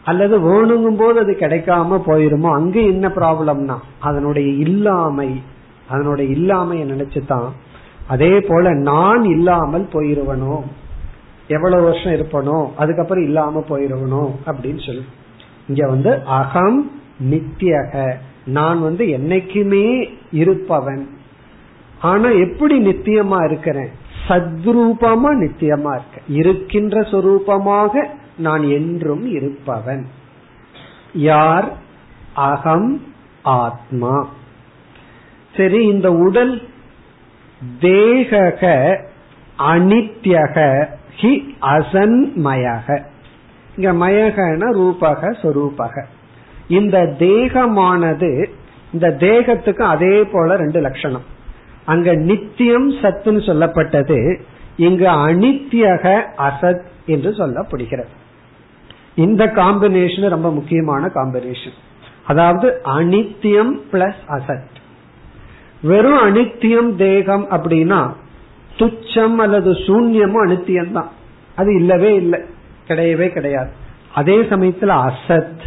அல்லது 0.04 0.40
வேணுங்கும் 0.40 0.98
போது 0.98 1.20
அது 1.20 1.38
கிடைக்காம 1.40 2.02
போயிருமோ 2.06 2.52
அங்க 2.52 2.80
என்ன 2.80 3.08
ப்ராப்ளம்னா 3.08 3.78
அதனுடைய 4.00 4.50
இல்லாமை 4.52 5.42
அதனுடைய 5.90 6.36
இல்லாமைய 6.36 6.84
நினைச்சுதான். 6.86 7.50
அதே 8.08 8.40
போல 8.40 8.74
நான் 8.74 9.24
இல்லாமல் 9.24 9.88
போயிருவனோ 9.94 10.62
எவ்வளவு 11.48 11.84
வருஷம் 11.84 12.14
இருப்பனோ 12.14 12.68
அதுக்கப்புறம் 12.78 13.24
இல்லாம 13.24 13.64
போயிருவனோ 13.70 14.30
அப்படின்னு 14.46 14.86
சொல்லு. 14.86 15.04
இங்க 15.68 15.88
வந்து 15.88 16.24
அகம் 16.26 16.92
நித்தியக 17.30 18.14
நான் 18.46 18.82
வந்து 18.82 19.06
என்னைக்குமே 19.06 20.10
இருப்பவன். 20.32 21.10
ஆனா 22.02 22.30
எப்படி 22.30 22.86
நித்தியமா 22.86 23.46
இருக்கிறேன்? 23.46 23.90
சத்ரூபமா 24.28 25.32
நித்தியமா 25.44 25.92
இருக்க. 25.92 26.18
இருக்கின்ற 26.28 27.02
சொரூபமாக 27.02 28.08
நான் 28.42 28.64
என்றும் 28.70 29.26
இருப்பவன். 29.26 30.06
யார்? 31.14 31.72
அகம் 32.34 33.14
ஆத்மா. 33.42 34.30
சரி 35.58 35.86
இந்த 35.88 36.12
உடல் 36.12 36.62
தேகக 37.82 38.62
அனித்யக 39.60 40.86
ஹி 41.22 41.34
அசன்மயக. 41.62 43.04
இங்க 43.76 43.94
மயகன 44.06 44.72
ரூபக 44.72 45.32
சொரூபக. 45.32 46.04
இந்த 46.68 47.16
தேகமானது 47.20 48.46
இந்த 48.94 49.10
தேகத்துக்கு 49.20 49.84
அதே 49.84 50.24
போல 50.24 50.56
ரெண்டு 50.56 50.80
லட்சணம். 50.82 51.24
அங்க 51.86 52.16
நித்தியம் 52.16 52.92
சத்துன்னு 52.92 53.44
சொல்லப்பட்டது 53.50 54.40
இங்கு 54.78 55.08
அனித்தியக 55.08 56.22
அசத் 56.38 56.84
என்று 57.06 57.32
சொல்லப்படுகிறது. 57.32 58.20
இந்த 59.22 59.46
காம்பினேஷன் 59.46 60.30
ரொம்ப 60.30 60.52
முக்கியமான 60.52 61.12
காம்பினேஷன் 61.16 61.78
அதாவது 62.28 62.82
அனித்தியம் 62.86 63.74
பிளஸ் 63.92 64.22
அசத் 64.28 64.80
வெறும் 65.82 66.22
அனித்தியம் 66.22 66.96
தேகம் 66.96 67.48
அப்படின்னா 67.50 68.02
துச்சம் 68.78 69.36
அல்லது 69.36 69.72
சூன்யமும் 69.72 70.44
அனித்தியம் 70.46 70.92
தான் 70.92 71.10
அது 71.56 71.76
இல்லவே 71.76 72.16
இல்லை. 72.16 72.40
கிடையவே 72.88 73.28
கிடையாது. 73.28 73.70
அதே 74.16 74.38
சமயத்துல 74.38 75.10
அசத். 75.10 75.62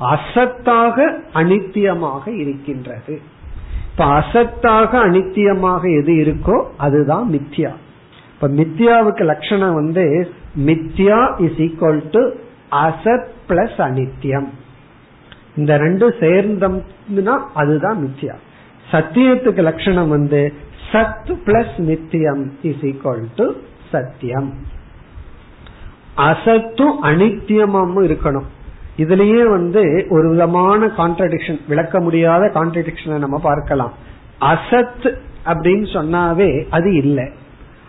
அசத்தாக 0.00 1.22
அனித்தியமாக 1.34 2.38
இருக்கின்றது. 2.38 3.20
இப்ப 3.90 4.04
அசத்தாக 4.04 4.92
அனித்தியமாக 5.06 5.82
எது 6.00 6.12
இருக்கோ 6.12 6.64
அதுதான் 6.76 7.30
மித்யா. 7.30 7.72
இப்ப 8.34 8.48
மித்யாவுக்கு 8.48 9.24
லட்சணம் 9.24 9.74
வந்து 9.74 10.32
மித்யா 10.66 11.40
இஸ் 11.40 11.58
ஈக்வல் 11.58 12.02
டு 12.10 12.30
அசத் 12.70 13.26
பிளஸ் 13.48 13.78
அனித்யம். 13.78 14.48
இந்த 15.56 15.78
ரெண்டும் 15.78 16.12
சேர்ந்தம்னா 16.20 17.38
அதுதான் 17.54 18.04
மித்யா. 18.04 18.34
சத்தியத்துக்கு 18.92 19.62
லட்சணம் 19.62 20.08
வந்து 20.08 20.52
சத் 20.92 21.38
பிளஸ் 21.46 21.78
நித்தியம் 21.78 22.52
இஸ் 22.62 22.80
ஈக்வல் 22.80 23.24
டு 23.36 23.52
சத்தியம். 23.90 24.54
அசத்தும் 26.16 26.92
அனித்தியமும் 27.02 27.94
இருக்கணும். 27.96 28.44
இதுலயே 28.98 29.50
வந்து 29.50 30.06
ஒரு 30.08 30.30
விதமான 30.30 30.86
கான்ட்ரடிக்ஷன் 30.86 31.60
விளக்க 31.68 32.00
முடியாத 32.00 32.50
கான்ட்ரடிக்ஷனை 32.54 33.18
நம்ம 33.18 33.38
பார்க்கலாம். 33.38 33.92
அசத் 34.40 35.14
அப்படின்னு 35.46 35.86
சொன்னாவே 35.92 36.66
அது 36.70 36.94
இல்லை. 36.94 37.30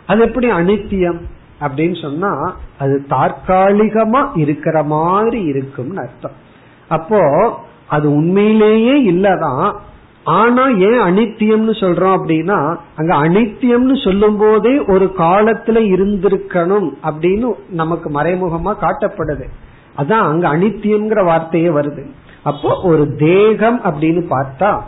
அது 0.08 0.22
எப்படி? 0.22 0.52
அனித்தியம் 0.52 1.22
அப்படின்னு 1.62 2.02
சொன்னா 2.02 2.56
அது 2.80 3.06
தற்காலிகமா 3.10 4.28
இருக்கிற 4.36 4.84
மாதிரி 4.84 5.42
இருக்கும்னு 5.42 6.00
அர்த்தம். 6.00 6.32
அப்போ 6.88 7.20
அது 7.88 8.14
உண்மையிலேயே 8.16 9.12
இல்லதான். 9.12 9.76
ஆனா 10.24 10.68
ஏன் 10.68 11.00
அனித்தியம்னு 11.00 11.74
சொல்றோம் 11.74 12.16
அப்படின்னா 12.18 12.78
அங்க 12.96 13.16
அனித்தியம்னு 13.16 14.04
சொல்லும் 14.04 14.38
போதே 14.38 14.80
ஒரு 14.88 15.14
காலத்துல 15.18 15.80
இருந்திருக்கணும் 15.92 16.90
அப்படின்னு 17.04 17.54
நமக்கு 17.70 18.10
மறைமுகமா 18.10 18.76
காட்டப்படுது. 18.82 19.44
அதான் 19.98 20.12
அங்க 20.12 20.58
அனித்தியம்ங்கிற 20.58 21.26
வார்த்தையே 21.26 21.68
வருது. 21.68 22.06
அப்போ 22.44 22.82
ஒரு 22.84 23.16
தேகம் 23.16 23.82
அப்படின்னு 23.82 24.26
பார்த்தா 24.30 24.82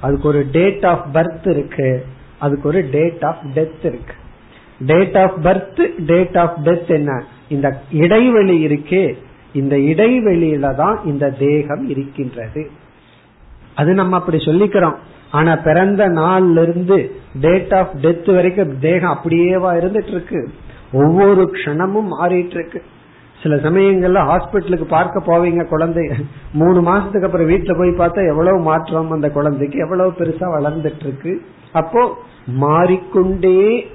அதுக்கு 0.00 0.28
ஒரு 0.28 0.46
டேட் 0.52 0.86
ஆஃப் 0.86 1.06
பர்த் 1.12 1.48
இருக்கு. 1.48 2.06
அதுக்கு 2.38 2.68
ஒரு 2.68 2.88
டேட் 2.90 3.24
ஆஃப் 3.24 3.38
டெத் 3.54 3.84
இருக்கு. 3.84 4.14
Date 4.86 5.16
of 5.16 5.38
birth 5.42 6.04
date 6.06 6.36
of 6.36 6.58
death 6.64 6.86
என்ன? 6.86 7.24
இந்த 7.48 7.82
இடைவெளி 7.92 8.66
இருக்கே. 8.66 9.14
இந்த 9.52 9.76
இடைவெளியில 9.76 10.74
தான் 10.74 11.00
இந்த 11.04 11.30
தேகம் 11.30 11.88
இருக்கின்றது. 11.88 12.70
அது 13.74 13.94
நம்ம 13.94 14.16
அப்படி 14.16 14.36
சொல்லிக்கிறோம். 14.36 14.94
ஆனா 15.30 15.56
பிறந்த 15.56 16.08
நாள்ல 16.08 16.62
இருந்து 16.62 17.10
டேட் 17.40 17.74
ஆஃப் 17.74 17.90
டெத் 18.02 18.34
வரைக்கும் 18.34 18.78
தேகம் 18.78 19.18
அப்படியேவா 19.18 19.70
இருந்துட்டு 19.80 20.08
இருக்கு 20.08 20.48
ஒவ்வொரு 20.92 21.50
க்ஷணமும் 21.52 22.08
மாறிட்டு 22.20 22.50
இருக்கு 22.50 22.82
சில 23.42 23.56
சமயங்கள்ல 23.56 24.20
ஹாஸ்பிட்டலுக்கு 24.30 24.84
பார்க்க 24.84 25.22
போவீங்க 25.26 25.68
குழந்தை. 25.68 26.10
மூணு 26.52 26.80
மாசத்துக்கு 26.80 27.24
அப்புறம் 27.24 27.48
வீட்டுல 27.48 27.78
போய் 27.78 27.90
பார்த்தா 27.90 28.28
எவ்வளவு 28.28 28.58
மாற்றம் 28.58 29.10
அந்த 29.10 29.30
குழந்தைக்கு 29.30 29.78
எவ்வளவு 29.78 30.12
பெருசா 30.18 30.46
வளர்ந்துட்டு 30.58 31.00
இருக்கு 31.00 31.42
அப்போ 31.72 32.18
மாறிக்கொண்டே 32.46 33.86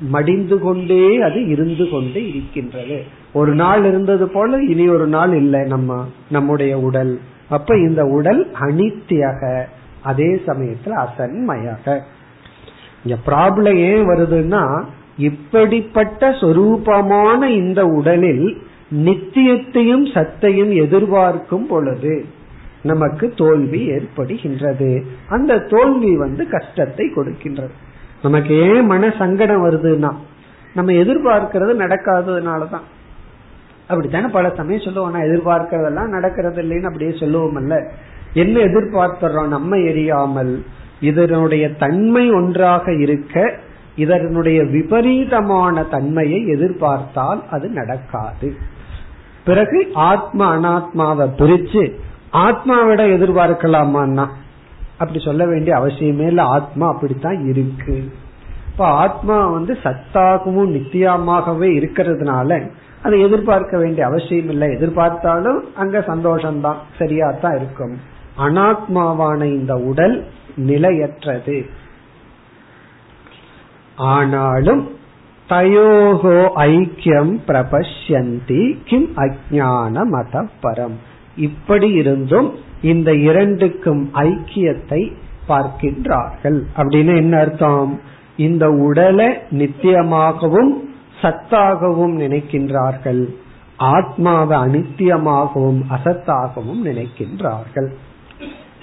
மடிந்து 0.00 0.58
கொண்டே 0.58 1.20
அது 1.20 1.48
இருந்து 1.48 1.88
கொண்டே 1.88 2.28
இருக்கின்றது. 2.28 3.02
ஒரு 3.32 3.54
நாள் 3.54 3.84
இருந்தது 3.84 4.28
போல 4.28 4.62
இனி 4.62 4.88
ஒரு 4.88 5.06
நாள் 5.06 5.34
இல்லை 5.34 5.60
நம்ம 5.60 6.06
நம்முடைய 6.30 6.78
உடல். 6.78 7.20
அப்ப 7.48 7.76
இந்த 7.76 8.04
உடல் 8.04 8.50
அனித்தியாக 8.60 9.64
அதே 10.02 10.42
சமயத்துல 10.46 11.06
அசன்மையாக. 11.06 12.00
இங்க 13.04 13.18
ப்ராப்ளம் 13.26 13.76
ஏன் 13.76 14.06
வருதுன்னா 14.06 14.84
இப்படிப்பட்ட 15.18 16.30
சொரூபமான 16.30 17.42
இந்த 17.42 17.84
உடலில் 17.84 18.58
நித்தியத்தையும் 19.04 20.04
சத்தையும் 20.14 20.74
எதிர்பார்க்கும் 20.74 21.66
பொழுது 21.66 22.24
நமக்கு 22.82 23.32
தோல்வி 23.36 23.90
ஏற்படுகின்றது. 23.90 25.02
அந்த 25.28 25.58
தோல்வி 25.58 26.16
வந்து 26.16 26.48
கஷ்டத்தை 26.48 27.06
கொடுக்கின்றது. 27.06 27.70
நமக்கு 28.22 28.54
ஏன் 28.54 28.86
மன 28.86 29.14
சங்கடம் 29.18 29.64
வருதுன்னா 29.64 30.12
நம்ம 30.74 30.92
எதிர்பார்க்கிறது 30.92 31.74
நடக்காததுனாலதான். 31.82 32.86
அப்படித்தானே 33.86 34.26
பல 34.26 34.52
சமயம் 34.56 34.82
சொல்லுவோம் 34.82 35.10
நான் 35.10 35.22
எதிர்பார்க்கறதெல்லாம் 35.22 36.08
நடக்கிறது 36.08 36.62
இல்லைன்னு 36.62 36.84
அப்படியே 36.84 37.10
சொல்லுவோம்ல 37.10 37.88
என்ன 38.32 38.60
எதிர்பார்த்துறோம் 38.60 39.46
நம்ம 39.46 39.76
எரியாமல் 39.76 40.62
இதனுடைய 41.00 41.74
தன்மை 41.74 42.30
ஒன்றாக 42.30 42.94
இருக்க 42.94 43.54
இதனுடைய 43.96 44.64
விபரீதமான 44.64 45.82
தன்மையை 45.82 46.46
எதிர்பார்த்தால் 46.46 47.42
அது 47.50 47.68
நடக்காது. 47.68 48.54
பிறகு 49.44 49.90
ஆத்ம 49.94 50.56
அனாத்மாவை 50.56 51.28
பிரிச்சு 51.38 51.94
ஆத்மாவிட 52.32 53.00
எதிர்பார்க்கலாமான்னா 53.16 54.26
அப்படி 54.98 55.20
சொல்ல 55.20 55.46
வேண்டிய 55.46 55.76
அவசியமே 55.76 56.26
இல்ல. 56.26 56.42
ஆத்மா 56.42 56.88
அப்படித்தான் 56.88 57.48
இருக்கு. 57.48 58.12
இப்ப 58.70 58.86
ஆத்மா 58.86 59.46
வந்து 59.46 59.78
சத்தாகவும் 59.82 60.74
நித்தியமாகவே 60.74 61.68
இருக்கிறதுனால 61.78 62.70
அதை 63.02 63.20
எதிர்பார்க்க 63.20 63.78
வேண்டிய 63.78 64.06
அவசியம் 64.06 64.48
இல்லை. 64.48 64.68
எதிர்பார்த்தாலும் 64.68 65.60
அங்க 65.74 65.98
சந்தோஷம்தான். 65.98 66.76
சரியா 66.98 67.30
தான் 67.30 67.56
இருக்கும். 67.56 67.96
அனாத்மாவான 68.38 69.42
இந்த 69.42 69.74
உடல் 69.74 70.26
நிலையற்றது. 70.56 71.66
ஆனாலும் 73.96 74.96
தயோகோ 75.48 76.48
ஐக்கியம் 76.56 77.38
பிரபஷ்யந்தி 77.46 78.76
கிம் 78.84 79.12
அஜான 79.16 80.04
மத 80.04 80.46
பரம் 80.62 80.96
இப்படி 81.36 81.90
இருந்தும் 81.90 82.54
இந்த 82.82 83.14
இரண்டுக்கும் 83.14 84.10
ஐக்கியத்தை 84.14 85.12
பார்க்கின்றார்கள். 85.48 86.62
அப்படின்னு 86.76 87.16
என்ன 87.16 87.38
அர்த்தம்? 87.38 88.00
இந்த 88.36 88.70
உடலை 88.70 89.26
நித்தியமாகவும் 89.50 90.72
சத்தாகவும் 91.20 92.18
நினைக்கின்றார்கள். 92.18 93.34
ஆத்மாவை 93.76 94.58
அனித்தியமாகவும் 94.58 95.82
அசத்தாகவும் 95.90 96.84
நினைக்கின்றார்கள். 96.84 97.88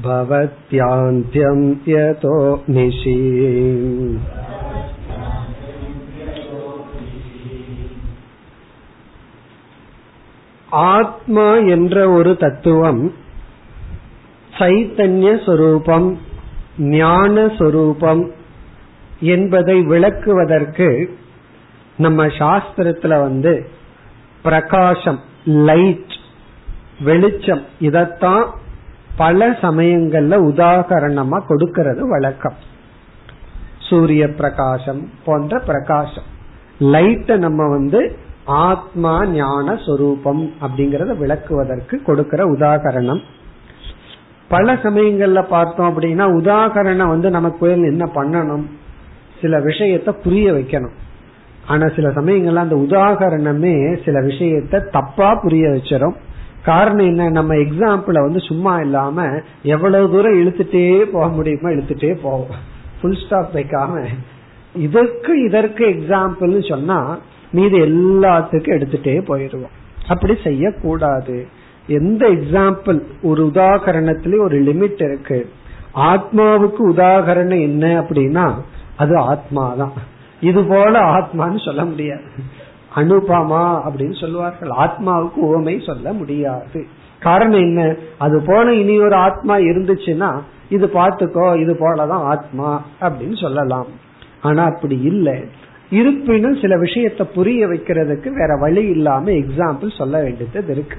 भवत्यान्त्यं 0.06 1.60
यतो 1.90 2.38
निशि 2.70 3.18
ஆத்மா 10.73 11.55
என்ற 11.55 12.11
ஒரு 12.11 12.37
தத்துவம் 12.37 13.15
சைத்தன்ய 14.59 15.45
சொரூபம் 15.47 16.19
ஞான 16.79 17.49
சொரூபம் 17.59 18.31
என்பதை 19.21 19.81
விளக்குவதற்கு 19.81 21.07
நம்ம 21.97 22.27
சாஸ்திரத்துல 22.27 23.09
வந்து 23.09 23.69
பிரகாசம் 24.43 25.21
லைட் 25.45 26.17
வெளிச்சம் 27.01 27.63
இதத்தான் 27.81 28.45
பல 29.17 29.51
சமயங்கள்ல 29.51 30.35
உதாகரணமா 30.43 31.47
கொடுக்கிறது 31.47 32.09
வழக்கம். 32.09 32.55
சூரிய 33.79 34.29
பிரகாசம் 34.29 35.11
போன்ற 35.25 35.59
பிரகாசம். 35.59 36.25
லைட்டை 36.79 37.37
நம்ம 37.37 37.69
வந்து 37.69 38.19
ஆத்மா 38.45 39.27
ஞான 39.27 39.77
சொரூபம் 39.77 40.53
அப்படிங்கறத 40.61 41.17
விளக்குவதற்கு 41.17 42.03
கொடுக்கிற 42.03 42.45
உதாகரணம். 42.45 43.21
பல 44.49 44.75
சமயங்கள்ல 44.75 45.43
பார்த்தோம் 45.43 45.97
அப்படின்னா 45.97 46.25
உதாகரணம் 46.41 47.09
வந்து 47.09 47.31
நமக்கு 47.31 47.71
என்ன 47.71 48.11
பண்ணணும் 48.15 48.63
சில 49.41 49.61
விஷயத்த 49.61 50.11
புரிய 50.11 50.53
வைக்கணும். 50.53 50.93
ஆனா 51.67 51.89
சில 51.97 52.09
சமயங்கள்ல 52.09 52.55
அந்த 52.55 52.77
உதாகரணமே 52.77 54.05
சில 54.05 54.21
விஷயத்த 54.21 54.91
தப்பா 54.91 55.35
புரிய 55.35 55.69
வச்சிடும் 55.69 56.15
காரணம் 56.65 57.07
என்ன 57.07 57.31
நம்ம 57.31 57.55
எக்ஸாம்பிள 57.55 58.13
வந்து 58.13 58.41
சும்மா 58.41 58.81
இல்லாம 58.81 59.41
எவ்வளவு 59.63 60.11
தூரம் 60.11 60.35
இழுத்துட்டே 60.35 60.99
போக 60.99 61.29
முடியுமோ 61.29 61.69
இழுத்துட்டே 61.69 62.15
போவோம். 62.23 62.47
ஃபுல் 63.01 63.19
ஸ்டாப் 63.27 63.55
வைக்காம. 63.55 64.05
இதற்கு 64.75 65.43
இதற்கு 65.43 65.87
எக்ஸாம்பிள்னு 65.87 66.69
சொன்னா 66.69 67.19
மீது 67.53 67.79
எல்லாத்துக்கும் 67.79 68.77
எடுத்துட்டே 68.79 69.17
போயிடுவோம். 69.29 69.75
அப்படி 70.09 70.37
செய்யக்கூடாது. 70.45 71.47
எந்த 71.87 72.29
எக்ஸாம்பிள் 72.29 73.03
ஒரு 73.23 73.47
உதாகரணத்திலே 73.47 74.43
ஒரு 74.43 74.63
லிமிட் 74.63 75.03
இருக்கு. 75.03 75.51
ஆத்மாவுக்கு 75.95 76.83
உதாகரணம் 76.89 77.61
என்ன 77.61 78.01
அப்படின்னா 78.01 78.53
அது 78.97 79.17
ஆத்மா 79.17 79.75
தான் 79.75 79.93
இது 80.41 80.65
போல 80.65 81.01
ஆத்மான்னு 81.01 81.65
சொல்ல 81.65 81.85
முடியாது. 81.85 82.23
அனுபமா 82.95 83.81
அப்படின்னு 83.89 84.21
சொல்லுவார்கள். 84.21 84.69
ஆத்மாவுக்கு 84.69 85.37
உவமை 85.37 85.83
சொல்ல 85.87 86.13
முடியாது. 86.13 86.87
காரணம் 87.21 87.59
என்ன? 87.59 87.95
அது 88.19 88.43
போல 88.47 88.75
இனி 88.75 89.01
ஒரு 89.01 89.15
ஆத்மா 89.15 89.57
இருந்துச்சுன்னா 89.57 90.41
இது 90.69 90.87
பார்த்துக்கோ 90.87 91.61
இது 91.61 91.73
போலதான் 91.73 92.25
ஆத்மா 92.25 92.83
அப்படின்னு 93.01 93.41
சொல்லலாம். 93.41 93.87
ஆனா 94.43 94.65
அப்படி 94.65 95.01
இல்லை. 95.01 95.49
இருப்பினும் 95.93 96.57
சில 96.61 96.77
விஷயத்தை 96.77 97.25
புரிய 97.35 97.67
வைக்கிறதுக்கு 97.67 98.29
வேற 98.41 98.53
வழி 98.61 98.85
இல்லாம 98.87 99.25
எக்ஸாம்பிள் 99.31 99.99
சொல்ல 99.99 100.15
வேண்டியது 100.23 100.73
இருக்கு. 100.75 100.99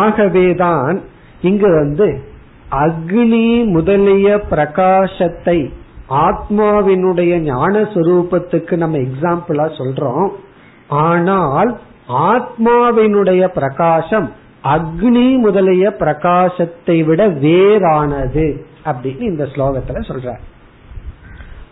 ஆகவேதான் 0.00 0.96
இங்கு 1.42 1.68
வந்து 1.74 2.08
அக்னி 2.84 3.48
முதலிய 3.72 4.28
பிரகாசத்தை 4.50 5.58
ஆத்மாவினுடைய 6.26 7.34
ஞான 7.44 7.74
சுரூபத்துக்கு 7.94 8.74
நம்ம 8.76 8.98
எக்ஸாம்பிளா 8.98 9.66
சொல்றோம். 9.78 10.28
ஆனால் 11.06 11.70
ஆத்மாவினுடைய 12.28 13.44
பிரகாசம் 13.48 14.28
அக்னி 14.74 15.28
முதலிய 15.38 15.86
பிரகாசத்தை 15.98 16.96
விட 17.04 17.22
வேறானது 17.44 18.46
அப்படின்னு 18.84 19.24
இந்த 19.32 19.44
ஸ்லோகத்துல 19.54 20.02
சொல்ற 20.10 20.30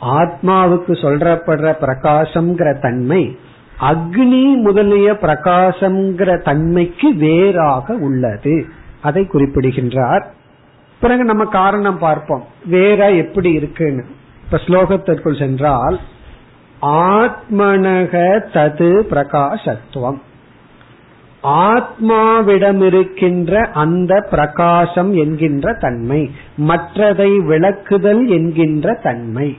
ஆத்மாவுக்கு 0.05 0.93
சொல்றப்படுற 0.93 1.75
பிரகாசம்ங்கிற 1.81 2.81
தன்மை 2.81 3.39
அக்னி 3.81 4.55
முதலிய 4.55 5.13
பிரகாசம்ங்கிற 5.13 6.43
தன்மைக்கு 6.43 7.15
வேறாக 7.15 7.95
உள்ளது. 7.95 8.67
அதை 9.03 9.27
குறிப்பிடுகின்றார். 9.27 10.35
பிறகு 11.01 11.25
நம்ம 11.25 11.45
காரணம் 11.45 11.99
பார்ப்போம். 11.99 12.45
வேற 12.65 13.11
எப்படி 13.11 13.53
இருக்குன்னு. 13.53 14.05
இப்ப 14.45 14.57
ஸ்லோகத்திற்குள் 14.57 15.39
சென்றால் 15.39 16.01
ஆத்மனக 16.83 18.43
தது 18.53 19.01
பிரகாசத்துவம். 19.11 20.21
ஆத்மாவிடம் 21.43 22.83
இருக்கின்ற 22.83 23.71
அந்த 23.75 24.27
பிரகாசம் 24.31 25.15
என்கின்ற 25.15 25.77
தன்மை 25.81 26.31
மற்றதை 26.69 27.39
விளக்குதல் 27.39 28.29
என்கின்ற 28.29 28.99
தன்மை. 29.03 29.59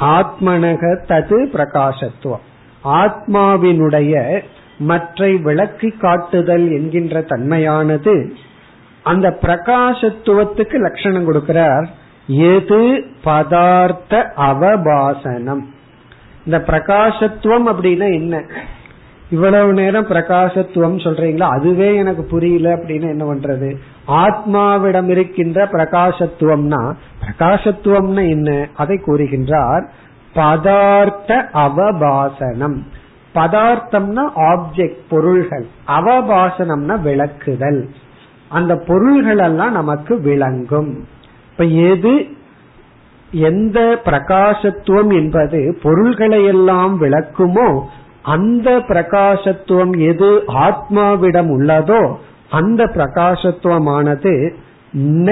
ஆத்மனக 0.00 0.98
தது 1.08 1.46
பிரகாசத்துவம். 1.52 2.44
ஆத்மாவினுடைய 2.84 4.42
மற்றை 4.78 5.36
விளக்கி 5.36 5.90
காட்டுதல் 5.90 6.70
என்கின்ற 6.70 7.20
தன்மையானது 7.20 8.32
அந்த 9.02 9.38
பிரகாசத்துவத்துக்கு 9.40 10.74
லட்சணம் 10.74 11.32
கொடுக்கிறார். 11.32 11.86
எது 12.26 13.06
பதார்த்த 13.24 14.32
அவபாசனம். 14.36 15.64
இந்த 16.44 16.58
பிரகாசத்துவம் 16.58 17.66
அப்படின்னா 17.66 18.12
என்ன? 18.12 18.42
இவ்வளவு 19.30 19.72
நேரம் 19.72 20.06
பிரகாசத்துவம் 20.06 20.98
சொல்றீங்களா? 21.04 21.40
அதுவே 21.40 21.96
எனக்கு 21.96 22.22
புரியல 22.22 22.76
அப்படின்னு 22.76 23.08
என்ன 23.08 23.24
பண்றது? 23.24 23.76
ஆத்மாவிடம் 24.08 25.08
இருக்கின்ற 25.08 25.64
பிரகாசத்துவம்னா 25.64 26.94
பிரகாசத்துவம்னா 27.24 28.28
என்ன? 28.28 28.68
அதை 28.76 29.00
கூறுகின்றார் 29.06 29.88
பதார்த்த 30.34 31.48
அவபாசனம். 31.54 32.76
பதார்த்தம்னா 33.34 34.22
ஆப்ஜெக்ட் 34.36 34.98
பொருள்கள். 35.08 35.66
அவபாசனம்னா 35.86 37.00
விளக்குதல். 37.00 37.88
அந்த 38.48 38.76
பொருள்கள் 38.76 39.38
எல்லாம் 39.38 39.72
நமக்கு 39.72 40.20
விளங்கும். 40.20 41.06
இப்ப 41.50 41.64
எது 41.64 42.26
எந்த 43.32 44.00
பிரகாசத்துவம் 44.04 45.12
என்பது 45.12 45.78
பொருள்களை 45.82 46.44
எல்லாம் 46.44 47.02
விளக்குமோ 47.02 47.80
அந்த 48.32 48.68
பிரகாசத்துவம் 48.88 49.94
எது 50.10 50.30
ஆத்மாவிடம் 50.66 51.50
உள்ளதோ 51.56 52.02
அந்த 52.58 52.80
பிரகாசத்துவமானது 52.96 54.34
ந 55.26 55.30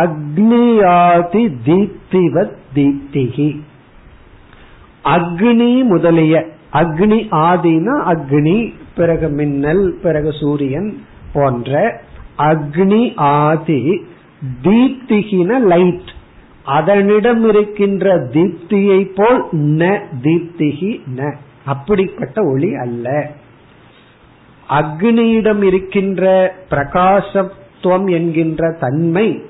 அக்னியாதி 0.00 1.44
தீப்திவத் 1.66 2.56
தீப்திகி 2.74 3.50
அக்னி 5.16 5.72
முதலிய 5.84 6.34
அக்னி 6.80 7.20
ஆதினா 7.46 7.94
அக்னி 8.12 8.58
பிறகு 8.94 9.28
மின்னல் 9.38 9.84
பிறகு 10.02 10.32
சூரியன் 10.40 10.90
போன்ற 11.32 11.72
அக்னி 12.50 13.02
ஆதி 13.32 13.82
தீப்திகின 14.62 15.58
லைட். 15.72 16.10
அதனிடம் 16.76 17.42
இருக்கின்ற 17.44 18.14
தீப்தியை 18.34 19.00
போல் 19.14 19.40
ந 19.78 19.90
தீப்திகி 20.24 20.90
ந. 21.16 21.32
அப்படிப்பட்ட 21.64 22.42
ஒளி 22.42 22.74
அல்ல. 22.74 23.30
அக்னியிடம் 24.70 25.62
இருக்கின்ற 25.62 26.54
பிரகாசத்துவம் 26.70 28.10
என்கின்ற 28.10 28.76
தன்மை 28.80 29.42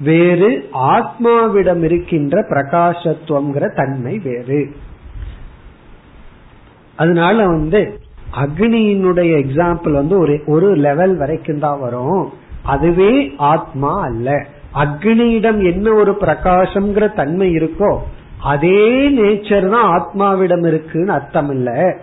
வேறு 0.00 0.68
ஆத்மாவிடம் 0.72 1.82
இருக்கின்ற 1.82 2.42
பிரகாசத்துவங்கிற 2.42 3.74
தன்மை 3.74 4.18
வேறு. 4.18 4.76
அதனால 6.96 7.46
வந்து 7.46 8.00
அக்னியினுடைய 8.42 9.44
எக்ஸாம்பிள் 9.44 9.92
வந்து 9.92 10.18
ஒரு 10.18 10.42
ஒரு 10.46 10.74
லெவல் 10.74 11.16
வரைக்கும் 11.16 11.58
தான் 11.58 11.80
வரும். 11.80 12.32
அதுவே 12.62 13.34
ஆத்மா 13.36 14.02
அல்ல. 14.02 14.46
அக்னியிடம் 14.74 15.72
என்ன 15.72 15.92
ஒரு 15.92 16.16
பிரகாசம்ங்கிற 16.20 17.14
தன்மை 17.14 17.56
இருக்கோ 17.56 17.98
அதே 18.44 19.08
நேச்சர் 19.10 19.68
தான் 19.68 19.90
ஆத்மாவிடம் 19.90 20.66
இருக்குன்னு 20.66 21.12
அர்த்தம் 21.12 21.50
இல்ல. 21.50 21.96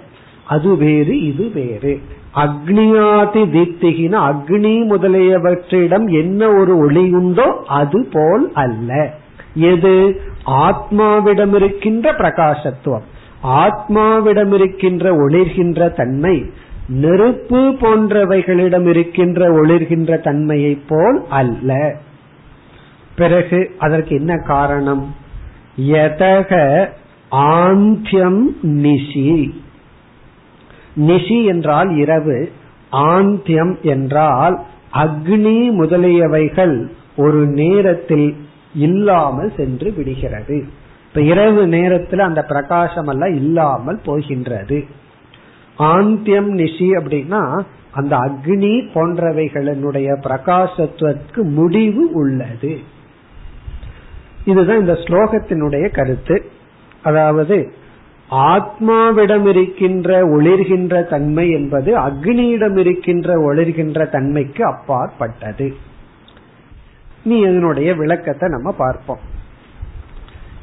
அது 0.46 0.78
வேறு 0.78 1.22
இது 1.26 1.52
வேறு. 1.54 2.02
அக்னியாதி 2.36 3.44
தீப்திகின 3.56 4.16
அக்னி 4.30 4.86
முதலியவற்றிடம் 4.90 6.10
என்ன 6.12 6.50
ஒரு 6.50 6.78
ஒளி 6.78 7.12
உண்டோ 7.12 7.64
அது 7.68 8.08
போல் 8.12 8.52
அல்ல. 8.54 9.14
எது? 9.54 10.22
ஆத்மாவிடம் 10.46 11.56
இருக்கின்ற 11.56 12.12
பிரகாசத்துவம். 12.12 13.04
ஆத்மாவிடம் 13.44 14.54
இருக்கின்ற 14.54 15.28
ஒளிர்கின்ற 15.28 15.96
தன்மை 15.96 16.46
நெருப்பு 16.90 17.58
போன்றவைகளிடம் 17.58 18.88
இருக்கின்ற 18.90 19.62
ஒளிர்கின்ற 19.62 20.22
தன்மையை 20.22 20.82
போல் 20.88 21.24
அல்ல. 21.30 21.96
பிறகு 23.16 23.72
அதற்கு 23.80 24.16
என்ன 24.16 24.36
காரணம்? 24.36 25.21
யதக 25.78 26.90
ஆந்தியம் 27.32 28.46
நிஷி. 28.62 29.54
நிஷி 30.96 31.46
என்றால் 31.46 31.96
இரவு 31.96 32.52
ஆந்தியம் 32.92 33.82
என்றால் 33.82 34.64
அக்னி 34.94 35.70
முதலியவைகள் 35.80 36.88
ஒரு 37.18 37.46
நேரத்தில் 37.46 38.38
இல்லாமல் 38.76 39.54
சென்று 39.58 39.94
விடுகிறது. 39.94 40.64
இப்ப 41.08 41.22
இரவு 41.22 41.68
நேரத்தில் 41.68 42.20
அந்த 42.20 42.44
பிரகாசம் 42.44 43.08
எல்லாம் 43.08 43.36
இல்லாமல் 43.36 44.00
போகின்றது. 44.06 44.86
ஆந்தியம் 45.78 46.48
நிஷி 46.48 46.92
அப்படின்னா 46.92 47.62
அந்த 47.92 48.18
அக்னி 48.18 48.88
போன்றவைகளினுடைய 48.94 50.16
பிரகாசத்துவத்துக்கு 50.24 51.42
முடிவு 51.42 52.12
உள்ளது. 52.12 52.80
இதுதான் 54.46 54.80
இந்த 54.80 54.94
ஸ்லோகத்தினுடைய 54.94 55.92
கருத்து. 55.92 56.46
அதாவது 57.04 57.74
ஆத்மாவிடம் 58.32 59.48
இருக்கின்ற 59.48 60.28
ஒளிர்கின்ற 60.28 61.10
தன்மை 61.10 61.50
என்பது 61.50 62.00
அக்னியிடம் 62.00 62.78
இருக்கின்ற 62.78 63.54
ஒளிர்கின்ற 63.54 64.10
தன்மைக்கு 64.10 64.66
அப்பாற்பட்டது. 64.66 65.76
நீ 67.24 67.40
இதனுடைய 67.40 67.94
விளக்கத்தை 67.94 68.50
நம்ம 68.50 68.72
பார்ப்போம். 68.72 69.20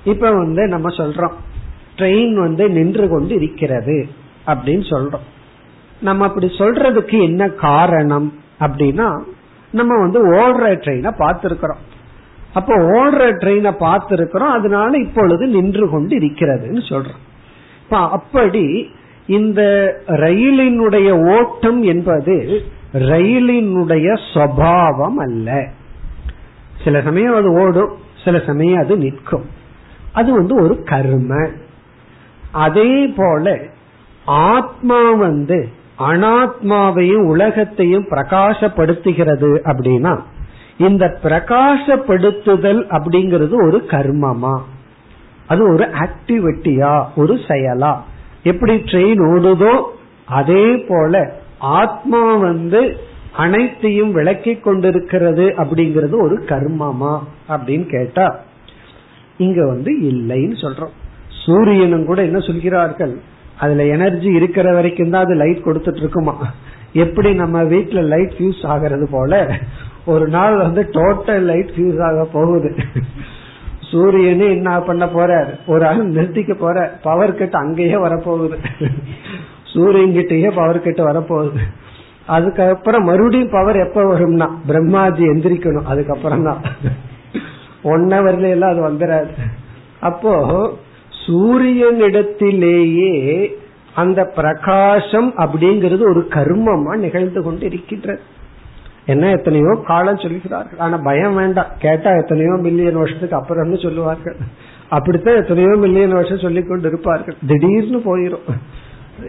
இப்ப 0.04 0.30
வந்து 0.30 0.66
நம்ம 0.66 0.88
சொல்றோம் 0.88 1.32
ட்ரெயின் 1.96 2.34
வந்து 2.34 2.70
நின்று 2.70 3.08
கொண்டு 3.08 3.34
இருக்கிறது 3.34 4.08
அப்படின்னு 4.46 4.84
சொல்றோம். 4.90 5.26
நம்ம 6.00 6.26
அப்படி 6.26 6.46
சொல்றதுக்கு 6.46 7.22
என்ன 7.22 7.48
காரணம் 7.48 8.38
அப்படின்னா 8.60 9.20
நம்ம 9.72 9.98
வந்து 9.98 10.32
ஓடுற 10.32 10.64
ட்ரெயினை 10.74 11.12
பார்த்திருக்கிறோம். 11.18 11.82
அப்போ 12.54 12.74
ஓடுற 12.74 13.14
ட்ரெயினை 13.14 13.72
பார்த்திருக்கிறோம் 13.80 14.56
அதனால 14.56 14.98
இப்பொழுது 14.98 15.46
நின்று 15.46 15.90
கொண்டு 15.90 16.16
இருக்கிறதுன்னு 16.18 16.80
சொல்றோம். 16.88 17.20
இப்ப 17.84 17.98
அப்படி 17.98 18.90
இந்த 19.26 19.62
ரயிலினுடைய 20.06 21.38
ஓட்டம் 21.38 21.82
என்பது 21.82 22.62
ரயிலினுடைய 22.92 24.20
சுவாவம் 24.34 25.14
அல்ல. 25.14 25.68
சில 26.84 27.02
சமயம் 27.02 27.34
அது 27.34 27.52
ஓடும் 27.52 27.92
சில 28.24 28.42
சமயம் 28.46 28.82
அது 28.82 28.96
நிற்கும். 28.96 29.44
அது 30.12 30.32
வந்து 30.32 30.62
ஒரு 30.62 30.82
கர்ம. 30.82 31.48
அதே 32.52 33.06
போல 33.06 33.58
ஆத்மா 34.24 35.12
வந்து 35.12 35.68
அனாத்மாவையும் 35.98 37.26
உலகத்தையும் 37.26 38.06
பிரகாசப்படுத்துகிறது 38.10 39.58
அப்படின்னா 39.62 40.20
இந்த 40.78 41.18
பிரகாசப்படுத்துதல் 41.22 42.82
அப்படிங்கிறது 42.90 43.54
ஒரு 43.66 43.84
கர்மமா? 43.86 44.60
அது 45.46 45.72
ஒரு 45.72 45.84
ஆக்டிவிட்டியா 45.84 47.04
ஒரு 47.16 47.34
செயலா? 47.34 47.96
எப்படி 48.42 48.74
ட்ரெயின் 48.74 49.22
ஓடுதோ 49.32 49.82
அதே 50.24 50.76
போல 50.88 51.34
ஆத்மா 51.58 52.34
வந்து 52.34 52.96
அனைத்தையும் 53.36 54.12
விளக்கி 54.12 54.54
கொண்டிருக்கிறது 54.54 55.42
அப்படிங்கிறது 55.42 56.22
ஒரு 56.22 56.36
கர்மமா? 56.46 57.18
அப்படின்னு 57.48 57.86
கேட்டா 57.90 58.38
இங்க 59.36 59.66
வந்து 59.66 60.00
இல்லைன்னு 60.00 60.56
சொல்றோம். 60.62 60.94
சூரியனும் 61.44 62.06
கூட 62.06 62.22
என்ன 62.22 62.38
சொல்கிறார்கள்? 62.38 63.20
அதுல 63.58 63.84
எனர்ஜி 63.86 64.30
இருக்கிற 64.30 64.72
வரைக்கும் 64.72 65.10
தான் 65.10 65.24
அது 65.24 65.34
லைட் 65.34 65.64
கொடுத்துட்டு 65.64 65.96
இருக்குமா? 65.96 66.34
எப்படி 66.92 67.34
நம்ம 67.34 67.62
வீட்டுல 67.62 68.02
லைட் 68.02 68.34
ஃபியூஸ் 68.38 68.66
ஆகிறது 68.66 69.08
போல 69.10 69.56
ஒரு 70.12 70.26
நாள் 70.34 70.56
வந்து 70.56 70.82
டோட்டல் 70.96 71.44
லைட் 71.50 71.72
ஃபியூஸ் 71.74 72.00
ஆக 72.08 72.24
போகுது. 72.32 72.70
சூரியனே 73.90 74.46
என்ன 74.56 74.70
பண்ண 74.88 75.04
போற 75.08 75.32
ஒரு 75.72 75.84
ஆள் 75.86 76.00
நிறுத்திக்க 76.16 76.54
போற 76.58 76.78
பவர் 77.02 77.38
கட் 77.38 77.58
அங்கேயே 77.62 77.98
வரப்போகுது. 78.04 78.56
சூரியன் 79.72 80.16
கிட்டயே 80.16 80.48
பவர் 80.54 80.84
கட் 80.86 81.02
வரப்போகுது. 81.08 81.60
அதுக்கப்புறம் 82.36 83.04
மறுபடியும் 83.04 83.54
பவர் 83.56 83.78
எப்ப 83.84 84.00
வரும்னா 84.12 84.48
பிரம்மாஜி 84.68 85.24
எந்திரிக்கணும் 85.32 85.88
அதுக்கப்புறம் 85.92 86.46
தான். 86.48 86.60
ஒன் 87.92 88.06
ஹவர்ல 88.14 88.48
எல்லாம் 88.56 88.72
அது 88.72 88.82
வந்துடாது 88.88 89.32
அப்போ 90.08 90.34
சூரியனிடத்திலேயே 91.24 93.14
அந்த 94.02 94.20
பிரகாசம் 94.36 95.30
அப்படிங்கிறது 95.42 96.04
ஒரு 96.12 96.22
கர்மமா 96.34 96.92
நிகழ்ந்து 97.04 97.40
கொண்டு 97.46 97.64
இருக்கின்றது 97.66 98.22
என்ன 99.12 99.30
எத்தனையோ 99.36 99.72
காலம் 99.90 100.22
சொல்லுகிறார்கள் 100.22 100.80
ஆனா 100.84 100.96
பயம் 101.08 101.36
வேண்டாம். 101.40 101.70
கேட்டா 101.84 102.10
எத்தனையோ 102.22 102.54
மில்லியன் 102.66 103.00
வருஷத்துக்கு 103.00 103.38
அப்புறம்னு 103.40 103.78
சொல்லுவார்கள். 103.82 104.36
அப்படித்தான் 104.96 105.40
எத்தனையோ 105.42 105.72
மில்லியன் 105.84 106.16
வருஷம் 106.18 106.44
சொல்லி 106.44 106.62
கொண்டு 106.62 106.88
இருப்பார்கள் 106.90 107.36
திடீர்னு 107.50 108.00
போயிரும். 108.08 108.46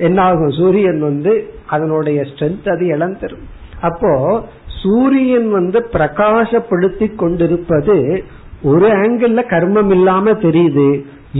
என்ன 0.07 0.19
ஆகும் 0.21 0.55
சூரியன் 0.57 0.99
வந்து 0.99 1.31
அதனுடைய 1.75 2.19
ஸ்ட்ரென்த் 2.29 2.67
அது 2.73 2.85
இழந்துரும் 2.95 3.45
அப்போ 3.81 4.11
சூரியன் 4.81 5.47
வந்து 5.51 5.79
பிரகாசப்படுத்தி 5.93 7.07
கொண்டிருப்பது 7.15 7.95
ஒரு 8.71 8.87
ஆங்கிள் 9.03 9.41
கர்மம் 9.53 9.91
இல்லாம 9.97 10.31
தெரியுது. 10.45 10.87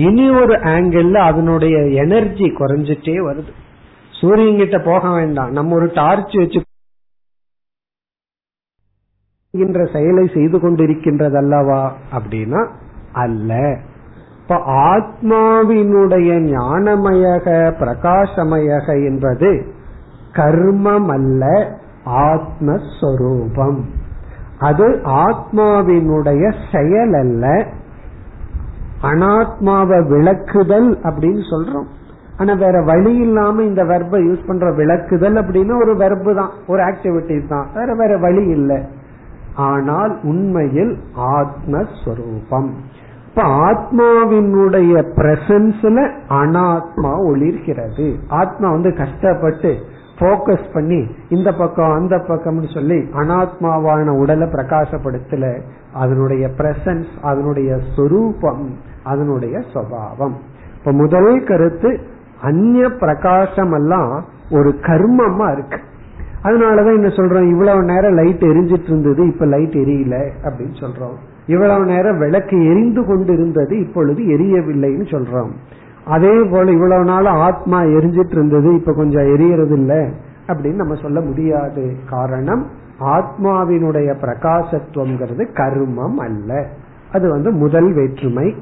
இனி 0.06 0.25
ஒரு 0.41 0.56
ஆங்கிள் 0.73 1.12
அதனுடைய 1.28 1.78
எனர்ஜி 2.04 2.47
குறைஞ்சிட்டே 2.60 3.15
வருது. 3.28 3.54
சூரியன் 4.19 4.60
கிட்ட 4.62 4.78
போக 4.89 5.04
வேண்டாம். 5.10 5.52
நம்ம 5.58 5.75
ஒரு 5.80 5.88
டார்ச் 5.93 6.36
வச்சு 6.41 6.60
செயலை 9.51 10.29
செய்து 10.33 10.57
கொண்டிருக்கின்றது 10.57 11.33
அல்லவா 11.33 11.93
அப்படின்னா 12.17 12.67
அல்ல. 13.13 13.77
இப்ப 14.41 14.55
ஆத்மாவினுடைய 14.65 16.29
ஞானமயக 16.49 17.47
பிரகாசமயக 17.79 19.05
என்பது 19.05 19.65
கர்மம் 20.31 21.07
அல்ல 21.07 21.71
ஆத்மஸ்வரூபம். 22.05 23.79
அது 24.59 25.01
ஆத்மாவினுடைய 25.05 26.53
செயல் 26.71 27.13
அல்ல 27.13 27.65
அனாத்மாவை 29.01 30.07
விளக்குதல் 30.07 30.97
அப்படின்னு 31.03 31.41
சொல்றோம். 31.51 31.88
ஆனா 32.38 32.53
வேற 32.53 32.81
வழி 32.81 33.15
இல்லாம 33.15 33.63
இந்த 33.63 33.83
வெர்பை 33.83 34.19
யூஸ் 34.29 34.47
பண்ற 34.47 34.71
விளக்குதல் 34.71 35.35
அப்படின்னா 35.35 35.75
ஒரு 35.75 35.95
வெர்பு 35.95 36.35
தான் 36.35 36.49
ஒரு 36.67 36.83
ஆக்டிவிட்டிஸ் 36.83 37.47
தான். 37.47 37.67
வேற 37.73 37.93
வேற 37.93 38.17
வழி 38.17 38.45
இல்லை. 38.45 38.97
ஆனால் 39.55 40.19
உண்மையில் 40.23 40.97
ஆத்மஸ்வரூபம். 41.15 42.69
இப்ப 43.29 43.43
ஆத்மாவினுடைய 43.43 45.03
பிரசன்ஸ்ல 45.15 46.12
அனாத்மா 46.29 47.13
ஒளிர்கிறது. 47.27 48.15
ஆத்மா 48.27 48.69
வந்து 48.69 48.95
கஷ்டப்பட்டு 48.95 49.75
போக்கஸ் 50.19 50.73
பண்ணி 50.73 51.07
இந்த 51.29 51.53
பக்கம் 51.53 51.91
அந்த 51.91 52.15
பக்கம்னு 52.15 52.73
சொல்லி 52.73 52.95
அனாத்மாவான 52.95 54.07
உடலை 54.07 54.47
பிரகாசப்படுத்தல. 54.47 55.62
அதனுடைய 55.93 56.47
பிரசன்ஸ் 56.47 57.07
அதனுடைய 57.21 57.77
சொரூபம் 57.95 58.75
அதனுடைய 59.03 59.62
சுவாவம். 59.73 60.33
இப்ப 60.79 60.91
முதல் 60.91 61.43
கருத்து 61.43 61.99
அந்நிய 62.41 62.89
பிரகாசம் 62.89 63.71
எல்லாம் 63.71 64.25
ஒரு 64.51 64.75
கர்மமா 64.81 65.51
இருக்கு. 65.51 65.79
அதனாலதான் 66.43 66.93
என்ன 66.93 67.08
சொல்றோம் 67.08 67.49
இவ்வளவு 67.49 67.84
நேரம் 67.84 68.13
லைட் 68.13 68.41
எரிஞ்சிட்டு 68.41 68.84
இருந்தது 68.84 69.28
இப்ப 69.28 69.45
லைட் 69.45 69.73
எரியல 69.73 70.32
அப்படின்னு 70.43 70.75
சொல்றோம். 70.80 71.15
இவ்வளவு 71.45 71.86
நேரம் 71.86 72.17
விளக்கு 72.17 72.65
எரிந்து 72.65 73.06
கொண்டு 73.06 73.34
இருந்தது 73.34 73.80
இப்பொழுது 73.80 74.23
எரியவில்லைன்னு 74.23 75.06
சொல்றோம். 75.10 75.49
அதே 76.06 76.43
போல 76.43 76.71
இவ்வளவு 76.71 77.04
நாள் 77.04 77.25
ஆத்மா 77.25 77.82
எரிஞ்சிட்டு 77.82 78.32
இருந்தது 78.32 78.73
இப்ப 78.73 78.93
கொஞ்சம் 78.93 79.23
எரியறது 79.23 79.71
இல்ல 79.71 80.10
அப்படின்னு 80.47 80.75
நம்ம 80.75 80.95
சொல்ல 80.95 81.21
முடியாது. 81.21 81.95
காரணம் 82.10 82.67
ஆத்மாவினுடைய 82.99 84.15
பிரகாசத்துவங்கிறது 84.21 85.47
கர்மம் 85.54 86.15
அல்ல. 86.15 86.67
அது 87.12 87.30
வந்து 87.30 87.52
முதல் 87.52 87.93
வேற்றுமை. 87.93 88.56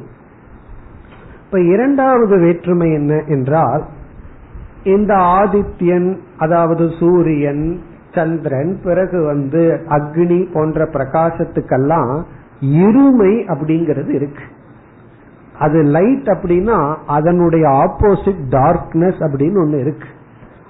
இப்ப 1.45 1.61
இரண்டாவது 1.61 2.39
வேற்றுமை 2.39 2.93
என்ன 2.93 3.23
என்றால் 3.27 3.87
இந்த 4.87 5.13
ஆதித்யன் 5.13 6.17
அதாவது 6.37 6.89
சூரியன் 6.99 7.79
சந்திரன் 8.13 8.79
பிறகு 8.83 9.23
வந்து 9.23 9.63
அக்னி 9.89 10.51
போன்ற 10.53 10.85
பிரகாசத்துக்கெல்லாம் 10.85 12.23
இருமை 12.61 13.33
அப்படிங்கிறது 13.47 14.13
இருக்கு. 14.13 14.45
அது 15.59 15.81
லைட் 15.81 16.27
அப்படின்னா 16.27 16.95
அதனுடைய 17.07 17.65
ஆப்போசிட் 17.67 18.43
டார்க்னஸ் 18.49 19.19
அப்படின்னு 19.27 19.59
ஒண்ணு 19.63 19.79
இருக்கு. 19.79 20.07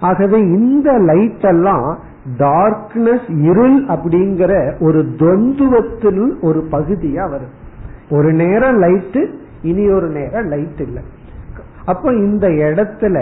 ஆகவே 0.01 0.39
இந்த 0.39 0.91
லைட் 0.91 1.45
எல்லாம் 1.45 1.99
டார்க்னஸ் 2.37 3.27
இருள் 3.43 3.85
அப்படிங்கிற 3.85 4.51
ஒரு 4.79 5.01
தொந்துவத்தில் 5.17 6.23
ஒரு 6.41 6.67
பகுதியா 6.71 7.29
வரும். 7.29 7.55
ஒரு 8.09 8.33
நேரம் 8.33 8.81
லைட்டு 8.81 9.21
இனி 9.61 9.89
ஒரு 9.89 10.07
நேரம் 10.09 10.47
லைட் 10.47 10.81
இல்லை. 10.81 11.03
அப்போ 11.85 12.09
இந்த 12.11 12.47
இடத்துல 12.47 13.17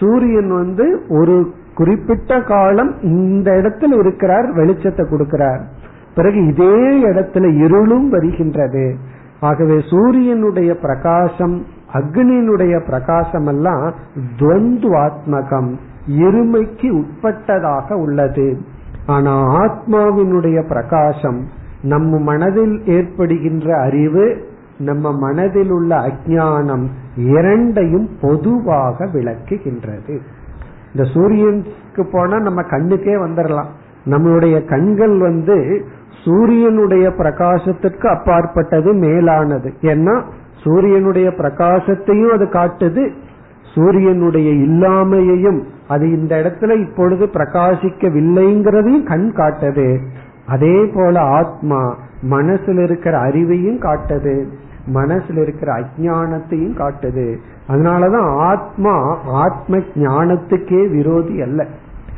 சூரியன் 0.00 0.54
வந்து 0.54 1.02
ஒரு 1.08 1.52
குறிப்பிட்ட 1.74 2.42
காலம் 2.42 3.00
இந்த 3.02 3.52
இடத்துல 3.52 3.98
இருக்கிறார் 3.98 4.56
வெளிச்சத்தை 4.56 5.04
கொடுக்கிறார். 5.04 5.60
பிறகு 6.14 6.46
இதே 6.46 7.04
இடத்துல 7.04 7.64
இருளும் 7.64 8.08
வருகின்றது. 8.08 8.96
ஆகவே 9.40 9.80
சூரியனுடைய 9.90 10.74
பிரகாசம் 10.74 11.64
அக்னியினுடைய 11.92 12.84
பிரகாசம் 12.84 13.46
எல்லாம் 13.46 13.94
துவந்துவாத்மகம் 14.38 15.70
இருமைக்கு 16.18 17.02
உட்பட்டதாக 17.02 17.92
உள்ளது. 17.92 18.58
ஆனா 19.06 19.42
ஆத்மாவினுடைய 19.58 20.68
பிரகாசம் 20.68 21.46
நம்ம 21.82 22.18
மனதில் 22.18 22.82
ஏற்படுகின்ற 22.84 23.80
அறிவு 23.80 24.47
நம்ம 24.78 25.12
மனதில் 25.18 25.70
உள்ள 25.70 25.96
அஜானம் 25.96 26.86
இரண்டையும் 27.16 28.08
பொதுவாக 28.20 29.04
விளக்குகின்றது. 29.04 30.18
இந்த 30.94 31.10
சூரியனுக்கு 31.14 32.06
போனா 32.12 32.38
நம்ம 32.38 32.62
கண்ணுக்கே 32.62 33.14
வந்துடலாம் 33.16 33.70
நம்மளுடைய 34.04 34.64
கண்கள் 34.64 35.18
வந்து 35.18 35.86
சூரியனுடைய 36.24 37.08
பிரகாசத்திற்கு 37.08 38.06
அப்பாற்பட்டது 38.06 38.92
மேலானது. 38.92 39.72
ஏன்னா 39.80 40.22
சூரியனுடைய 40.64 41.28
பிரகாசத்தையும் 41.28 42.32
அது 42.32 42.44
காட்டுது. 42.44 43.10
சூரியனுடைய 43.74 44.52
இல்லாமையையும் 44.52 45.62
அது 45.88 46.10
இந்த 46.10 46.36
இடத்துல 46.36 46.88
இப்பொழுது 46.88 47.26
பிரகாசிக்கவில்லைங்கிறதையும் 47.26 49.02
கண் 49.02 49.32
காட்டது. 49.32 50.00
அதே 50.46 50.84
போல 50.94 51.20
ஆத்மா 51.20 51.96
மனசுல 52.30 52.82
இருக்கிற 52.82 53.18
அறிவையும் 53.18 53.78
காட்டது. 53.78 54.48
மனசுல 54.94 55.42
இருக்கிற 55.42 55.72
அஜானத்தையும் 55.72 56.76
காட்டுது. 56.78 57.36
அதனாலதான் 57.68 58.36
ஆத்மா 58.36 59.18
ஆத்ம 59.24 59.76
ஞானத்துக்கே 59.76 60.90
விரோதி 60.90 61.42
அல்ல. 61.42 61.66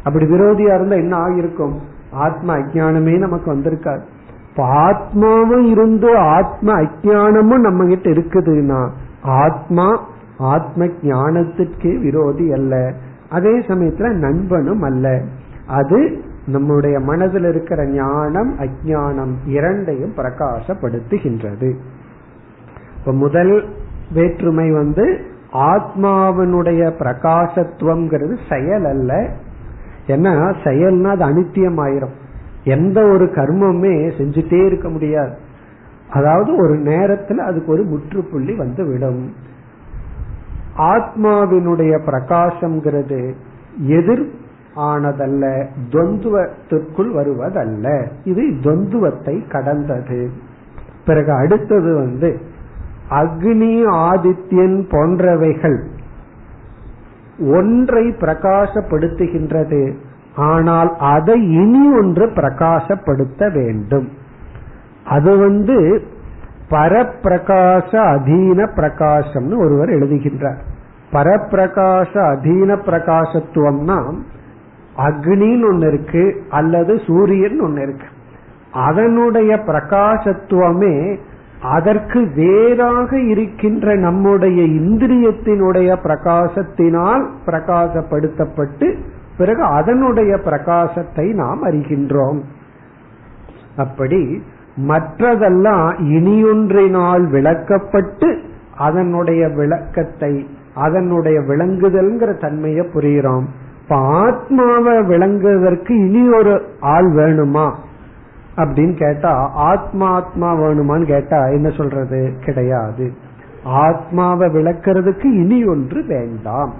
அப்படி 0.04 0.24
விரோதியா 0.24 0.74
இருந்தா 0.74 0.94
என்ன 0.94 1.16
ஆகிருக்கும் 1.16 1.78
ஆத்ம 2.10 2.58
அஜானமே 2.58 3.18
நமக்கு 3.18 3.52
வந்திருக்காது. 3.52 4.00
ஆத்மாவும் 4.56 5.66
இருந்து 5.66 6.16
ஆத்ம 6.16 6.82
அஜானமும் 6.82 7.58
நம்ம 7.58 7.86
கிட்ட 7.86 8.10
இருக்குதுன்னா 8.10 8.90
ஆத்மா 9.22 10.08
ஆத்ம 10.38 10.84
ஞானத்திற்கே 10.84 12.00
விரோதி 12.00 12.52
அல்ல. 12.52 12.92
அதே 13.28 13.58
சமயத்துல 13.58 14.10
நண்பனும் 14.10 14.82
அல்ல. 14.82 15.22
அது 15.66 16.22
நம்முடைய 16.46 17.00
மனதில் 17.00 17.44
இருக்கிற 17.44 17.86
ஞானம் 17.86 18.58
அஜானம் 18.58 19.32
இரண்டையும் 19.46 20.12
பிரகாசப்படுத்துகின்றது. 20.16 21.74
இப்ப 23.00 23.12
முதல் 23.12 23.68
வேற்றுமை 24.12 24.70
வந்து 24.70 25.20
ஆத்மாவினுடைய 25.52 26.92
பிரகாசத்துவம்ங்கிறது 26.98 28.38
செயல் 28.48 28.84
அல்ல. 28.84 29.30
என்ன 30.06 30.30
செயல்னா 30.64 31.20
அது 31.20 31.24
அனித்தியம் 31.24 31.80
ஆயிரும் 31.80 32.16
எந்த 32.64 33.02
ஒரு 33.02 33.24
கர்மமே 33.24 34.12
செஞ்சுட்டே 34.18 34.66
இருக்க 34.66 34.88
முடியாது. 34.88 35.36
அதாவது 36.10 36.56
ஒரு 36.56 36.76
நேரத்தில் 36.76 37.38
அதுக்கு 37.38 37.72
ஒரு 37.72 37.82
முற்றுப்புள்ளி 37.82 38.56
வந்து 38.56 38.86
விடும் 38.86 39.34
ஆத்மாவினுடைய 40.78 42.00
பிரகாசம்ங்கிறது 42.06 43.32
எதிர் 43.76 44.30
ஆனதல்ல 44.76 45.66
துவந்துவத்திற்குள் 45.90 47.10
வருவதல்ல. 47.12 48.06
இது 48.24 48.42
துவந்துவத்தை 48.42 49.48
கடந்தது. 49.48 50.30
பிறகு 51.06 51.32
அடுத்தது 51.32 51.94
வந்து 51.94 52.40
அக்னி 53.10 53.74
ஆதித்யன் 53.86 54.78
போன்றவைகள் 54.90 55.78
ஒன்றை 57.38 58.04
பிரகாசப்படுத்துகின்றது. 58.08 59.94
ஆனால் 60.36 60.96
அதை 60.98 61.34
இனி 61.50 61.96
ஒன்று 61.96 62.26
பிரகாசப்படுத்த 62.26 63.52
வேண்டும். 63.52 64.08
அது 65.04 65.38
வந்து 65.38 66.02
பரப்பிரகாச 66.70 67.90
அதீன 67.92 68.66
பிரகாசம்னு 68.76 69.56
ஒருவர் 69.58 69.88
எழுதுகின்றார். 69.88 70.60
பரப்பிரகாச 71.12 72.12
அதீன 72.32 72.76
பிரகாசத்துவம்னா 72.86 73.98
அக்னின்னு 74.96 75.68
ஒன்னு 75.68 75.86
இருக்கு 75.88 76.42
அல்லது 76.50 77.00
சூரியன் 77.06 77.60
ஒன்னு 77.60 77.82
இருக்கு. 77.82 78.06
அதனுடைய 78.72 79.56
பிரகாசத்துவமே 79.66 81.18
அதற்கு 81.62 82.28
வேறாக 82.34 83.18
இருக்கின்ற 83.18 83.94
நம்முடைய 83.94 84.62
இந்திரியத்தினுடைய 84.62 85.96
பிரகாசத்தினால் 86.02 87.28
பிரகாசப்படுத்தப்பட்டு 87.46 88.96
பிறகு 89.36 89.62
அதனுடைய 89.62 90.36
பிரகாசத்தை 90.36 91.34
நாம் 91.34 91.64
அறிகின்றோம். 91.64 92.40
அப்படி 93.76 94.42
மற்றதெல்லாம் 94.88 95.98
இனியொன்றினால் 95.98 97.24
விளக்கப்பட்டு 97.28 98.38
அதனுடைய 98.76 99.48
விளக்கத்தை 99.48 100.46
அதனுடைய 100.74 101.40
விளங்குதல்ங்கிற 101.40 102.40
தன்மையை 102.40 102.86
புரிகிறோம். 102.86 103.44
இப்ப 103.82 103.96
ஆத்மாவை 103.96 104.98
விளங்குவதற்கு 104.98 105.88
இனி 105.88 106.32
ஒரு 106.32 106.62
ஆள் 106.80 107.10
வேணுமா? 107.14 107.74
அப்படின்னு 108.64 108.94
கேட்டா 108.94 109.50
ஆத்மா 109.54 110.10
ஆத்மா 110.10 110.54
வேணுமான்னு 110.54 111.04
கேட்டா 111.04 111.46
என்ன 111.46 111.70
சொல்றது? 111.70 112.32
கிடையாது. 112.44 113.12
ஆத்மாவை 113.64 114.48
விளக்குறதுக்கு 114.48 115.24
இனி 115.24 115.64
ஒன்று 115.64 116.04
வேண்டாம். 116.06 116.74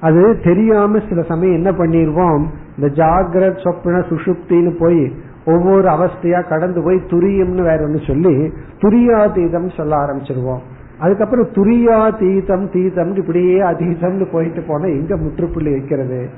அது 0.00 0.40
தெரியாம 0.44 0.98
சில 1.08 1.22
சமயம் 1.22 1.54
என்ன 1.54 1.70
பண்ணிருவோம்? 1.70 2.44
இந்த 2.78 3.04
ஜாகிரத் 3.04 3.62
சொப்ன 3.64 4.02
சுஷுப்தின்னு 4.08 4.76
போய் 4.78 5.12
ஒவ்வொரு 5.44 5.88
அவஸ்தையா 5.88 6.48
கடந்து 6.48 6.82
போய் 6.82 6.96
துரியம்னு 6.96 7.62
வேற 7.62 7.82
ஒன்னு 7.82 8.00
சொல்லி 8.06 8.52
துரியாதீதம் 8.78 9.76
சொல்ல 9.76 9.96
ஆரம்பிச்சிருவோம். 9.96 10.58
அதுக்கப்புறம் 10.98 11.48
துரியா 11.48 12.18
தீதம் 12.18 12.70
தீதம் 12.70 13.14
இப்படியே 13.14 13.60
அதீதம்னு 13.60 14.32
போயிட்டு 14.32 14.62
போனா 14.68 14.84
எங்க 14.84 15.16
முற்றுப்புள்ளி 15.16 15.70
வைக்கிறது? 15.70 16.28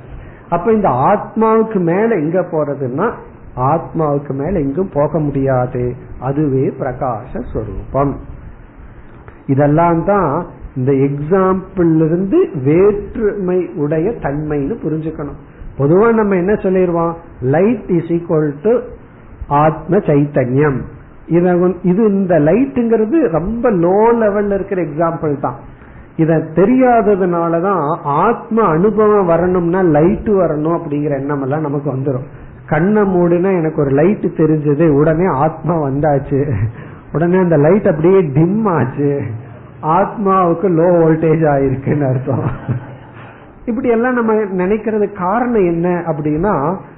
அப்ப 0.48 0.72
இந்த 0.72 0.88
ஆத்மாவுக்கு 0.88 1.80
மேல 1.80 2.14
எங்க 2.14 2.40
போறதுன்னா 2.40 3.10
ஆத்மாவுக்கு 3.70 4.32
மேல 4.40 4.54
எங்கும் 4.64 4.94
போக 4.94 5.18
முடியாது. 5.18 5.84
அதுவே 6.28 6.64
பிரகாச 6.80 7.42
ஸ்வரூபம் 7.52 8.12
இதெல்லாம் 9.46 10.02
தான் 10.04 10.32
இந்த 10.78 10.92
எக்ஸாம்பிள் 11.06 11.90
இருந்து 12.06 12.38
வேற்றுமை 12.66 13.58
உடைய 13.84 14.10
தன்மைன்னு 14.24 14.76
புரிஞ்சுக்கணும். 14.84 15.40
பொதுவா 15.78 16.08
நம்ம 16.18 16.36
என்ன 16.36 16.54
சொல்லிடுவோம் 16.64 17.12
லைட் 17.54 17.90
இஸ் 17.98 18.10
ஈக்வல் 18.16 18.50
டு 18.64 18.72
ஆத்ம 19.62 19.96
சைத்தன்யம். 20.08 20.80
இது 21.90 22.02
இந்த 22.12 22.34
லைட்டுங்கிறது 22.48 23.18
ரொம்ப 23.36 23.70
லோ 23.84 23.98
லெவல்ல 24.22 24.56
இருக்கிற 24.58 24.80
எக்ஸாம்பிள் 24.82 25.34
தான். 25.40 25.58
இத 26.16 26.32
தெரியாததுனாலதான் 26.56 27.84
ஆத்ம 28.22 28.64
அனுபவம் 28.76 29.30
வரணும்னா 29.32 29.80
லைட் 29.96 30.30
வரணும் 30.40 30.76
அப்படிங்கிற 30.78 31.12
எண்ணம் 31.20 31.44
எல்லாம் 31.46 31.66
நமக்கு 31.68 31.88
வந்துடும் 31.94 32.26
கண்ணை 32.72 33.02
மூடினா 33.02 33.50
எனக்கு 33.58 33.80
ஒரு 33.80 33.90
லைட் 33.90 34.26
தெரிஞ்சது. 34.36 34.86
உடனே 34.88 35.26
ஆத்மா 35.44 35.74
வந்தாச்சு. 35.82 36.40
உடனே 37.12 37.38
அந்த 37.38 37.56
லைட் 37.56 37.86
அப்படியே 37.86 38.20
டிம் 38.34 38.66
ஆச்சு. 38.66 39.10
ஆத்மாவுக்கு 39.82 40.68
லோ 40.78 40.88
வோல்டேஜ் 41.00 41.44
ஆயிருக்குன்னு 41.52 42.08
அர்த்தம். 42.08 42.44
இப்படி 43.64 43.88
எல்லாம் 43.88 44.14
நம்ம 44.14 44.32
நினைக்கிறது 44.34 45.06
காரணம் 45.12 45.66
என்ன 45.72 46.02
அப்படின்னா 46.06 46.54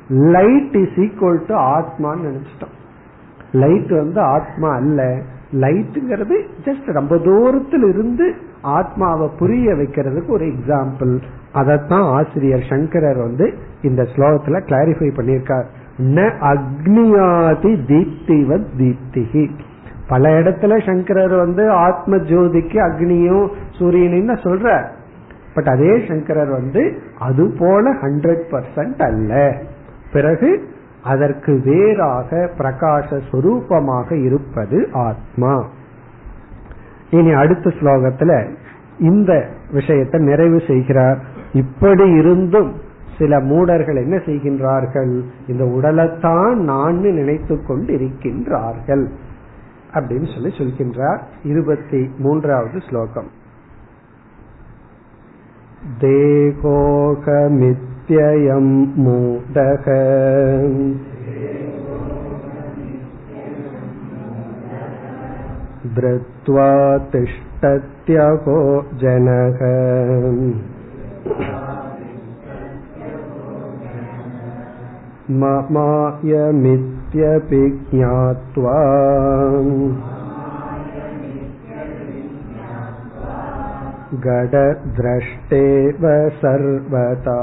லைட் 0.09 0.77
இஸ் 0.77 0.97
ஈக்குவல் 0.97 1.43
டு 1.47 1.55
ஆத்மான்னு 1.75 2.25
நினைச்சிட்டோம். 2.29 2.75
லைட் 3.53 3.91
வந்து 3.91 4.21
ஆத்மா 4.21 4.71
அல்ல. 4.75 5.19
லைட்டுங்கிறது 5.53 6.37
ஜஸ்ட் 6.65 6.93
ரொம்ப 6.93 7.19
தூரத்தில் 7.19 7.87
இருந்து 7.89 8.35
ஆத்மாவை 8.65 9.31
புரிய 9.39 9.73
வைக்கிறதுக்கு 9.73 10.29
ஒரு 10.29 10.45
எக்ஸாம்பிள் 10.45 11.23
அதத்தான் 11.55 12.11
ஆசிரியர் 12.11 12.67
சங்கரர் 12.69 13.17
வந்து 13.17 13.55
இந்த 13.83 14.03
ஸ்லோகத்துல 14.03 14.61
கிளாரிஃபை 14.63 15.11
பண்ணியிருக்கார். 15.17 15.65
ந 15.99 16.31
அக்னியாதி 16.41 17.77
தீப்திவத் 17.89 18.67
தீப்திகி 18.79 19.51
பல 20.09 20.41
இடத்துல 20.41 20.87
சங்கரர் 20.87 21.35
வந்து 21.35 21.71
ஆத்ம 21.71 22.17
ஜோதிக்கு 22.17 22.79
அக்னியும் 22.79 23.51
சூரியனும் 23.79 24.35
சொல்ற 24.35 24.87
பட் 25.55 25.67
அதே 25.67 26.05
சங்கரர் 26.09 26.49
வந்து 26.49 26.99
அது 27.19 27.55
போல 27.59 27.93
ஹண்ட்ரட் 27.93 28.43
பர்சன்ட் 28.51 29.03
அல்ல. 29.03 29.57
பிறகு 30.13 30.69
அதற்கு 31.05 31.61
வேறாக 31.65 32.51
பிரகாச 32.59 33.21
சொரூபமாக 33.33 34.25
இருப்பது 34.25 34.89
ஆத்மா. 34.93 35.67
இனி 37.15 37.33
அடுத்த 37.33 37.71
ஸ்லோகத்துல 37.71 38.55
இந்த 38.99 39.49
விஷயத்தை 39.73 40.21
நிறைவு 40.21 40.61
செய்கிறார். 40.67 41.19
இப்படி 41.53 42.11
இருந்தும் 42.11 42.73
சில 43.19 43.41
மூடர்கள் 43.41 43.97
என்ன 43.97 44.17
செய்கின்றார்கள்? 44.17 45.21
இந்த 45.49 45.65
உடலைத்தான் 45.65 46.55
நான் 46.55 46.99
நினைத்து 46.99 47.65
கொண்டு 47.67 47.95
இருக்கின்றார்கள் 47.95 49.09
அப்படின்னு 49.95 50.33
சொல்லி 50.35 50.49
சொல்கின்றார். 50.59 51.21
இருபத்தி 51.43 52.11
மூன்றாவது 52.19 52.81
ஸ்லோகம். 52.81 53.31
தேகோகமித்யம் 56.01 57.79
மூடக. 58.97 59.87
धृत्वा 65.98 66.72
तिष्ठत्यहो 67.12 68.56
जनः 69.04 69.62
ममायमित्यपि 75.42 77.62
ज्ञात्वा 77.92 78.76
गडद्रष्टेव 84.28 86.06
सर्वता 86.44 87.40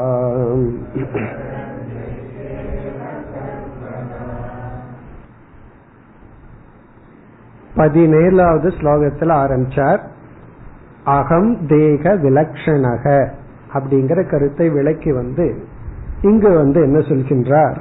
பதினேழாவது 7.82 8.68
ஸ்லோகத்தில் 8.68 9.30
ஆரம்பிச்சார். 9.30 10.00
அகம் 11.04 11.66
தேக 11.68 12.16
விலக்ஷணக 12.16 13.28
அப்படிங்கிற 13.74 14.30
கருத்தை 14.30 14.70
விளக்கி 14.70 15.12
வந்து 15.12 15.66
இங்கு 16.22 16.50
வந்து 16.50 16.82
என்ன 16.82 17.00
சொல்கின்றார்? 17.00 17.78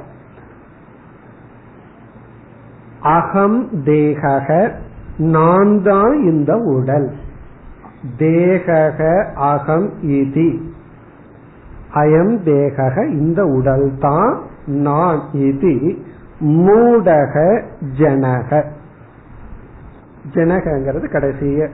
அகம் 2.99 3.83
தேக 3.83 4.71
நான் 5.17 5.81
தான் 5.83 6.21
இந்த 6.21 6.55
உடல். 6.55 7.13
தேக 8.17 9.25
அகம் 9.35 9.93
இதி. 10.01 10.61
அயம் 11.93 12.43
தேக 12.43 13.05
இந்த 13.05 13.45
உடல் 13.45 13.91
தான் 13.99 14.41
நான் 14.65 15.21
இது. 15.33 15.97
மூடக 16.39 17.63
ஜனக. 17.97 18.65
ஜனகங்கிறது 20.33 21.09
கடைசிய 21.09 21.69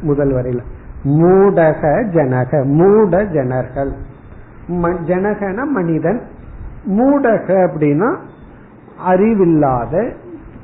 முதல் 0.00 0.32
வரையில. 0.32 0.58
மூடக 1.04 2.04
ஜனக 2.08 2.64
மூட 2.64 3.24
ஜனர்கள். 3.24 3.92
ஜனகன 5.06 5.64
மனிதன். 5.64 6.20
மூடக 6.86 7.68
அப்படின்னா 7.68 8.16
அறிவில்லாத 8.98 10.12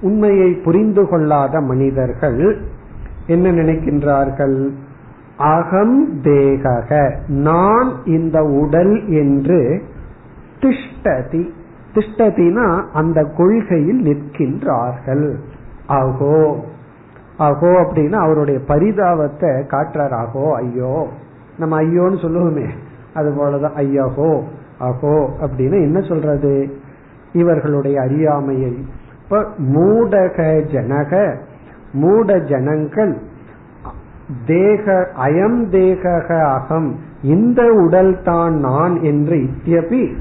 உண்மையை 0.00 0.52
புரிந்து 0.52 1.08
கொள்ளாத 1.08 1.60
மனிதர்கள். 1.60 2.58
என்ன 3.26 3.50
நினைக்கின்றார்கள்? 3.50 4.70
அகம் 5.36 6.22
தேகக 6.22 7.16
நான் 7.28 7.92
இந்த 8.04 8.44
உடல் 8.44 9.08
என்று 9.08 9.82
திஷ்டதி. 10.60 11.48
திஷ்டதினா 11.94 12.82
அந்த 12.92 13.24
கொள்கையில் 13.24 14.02
நிற்கின்றார்கள். 14.02 15.34
அகோ. 15.88 16.56
அகோ 17.38 17.70
அப்படின்னா 17.82 18.12
அவருடைய 18.12 18.60
பரிதாபத்தை 18.68 19.64
காட்டுறார் 19.66 20.24
அகோ 20.24 20.52
ஐயோ. 20.52 21.08
நம்ம 21.58 21.82
ஐயோன்னு 21.82 22.18
சொல்லுவோமே. 22.22 22.68
அது 23.14 23.30
போலதான் 23.30 23.74
ஐயகோ 23.74 24.42
அகோ 24.80 25.28
அப்படின்னு 25.40 25.72
என்ன 25.72 26.00
சொல்றது? 26.00 26.78
இவர்களுடைய 27.32 28.00
அறியாமையை. 28.00 28.84
இப்ப 29.22 29.44
மூடக 29.58 30.62
ஜனக 30.72 31.36
மூட 31.92 32.38
ஜனங்கள் 32.38 33.18
தேக 34.46 35.08
அயம் 35.16 35.68
தேக 35.68 36.24
அகம் 36.44 36.98
இந்த 37.22 37.72
உடல் 37.72 38.22
தான் 38.22 38.54
நான் 38.54 39.02
என்று 39.02 39.36
இத்தியபி 39.36 40.16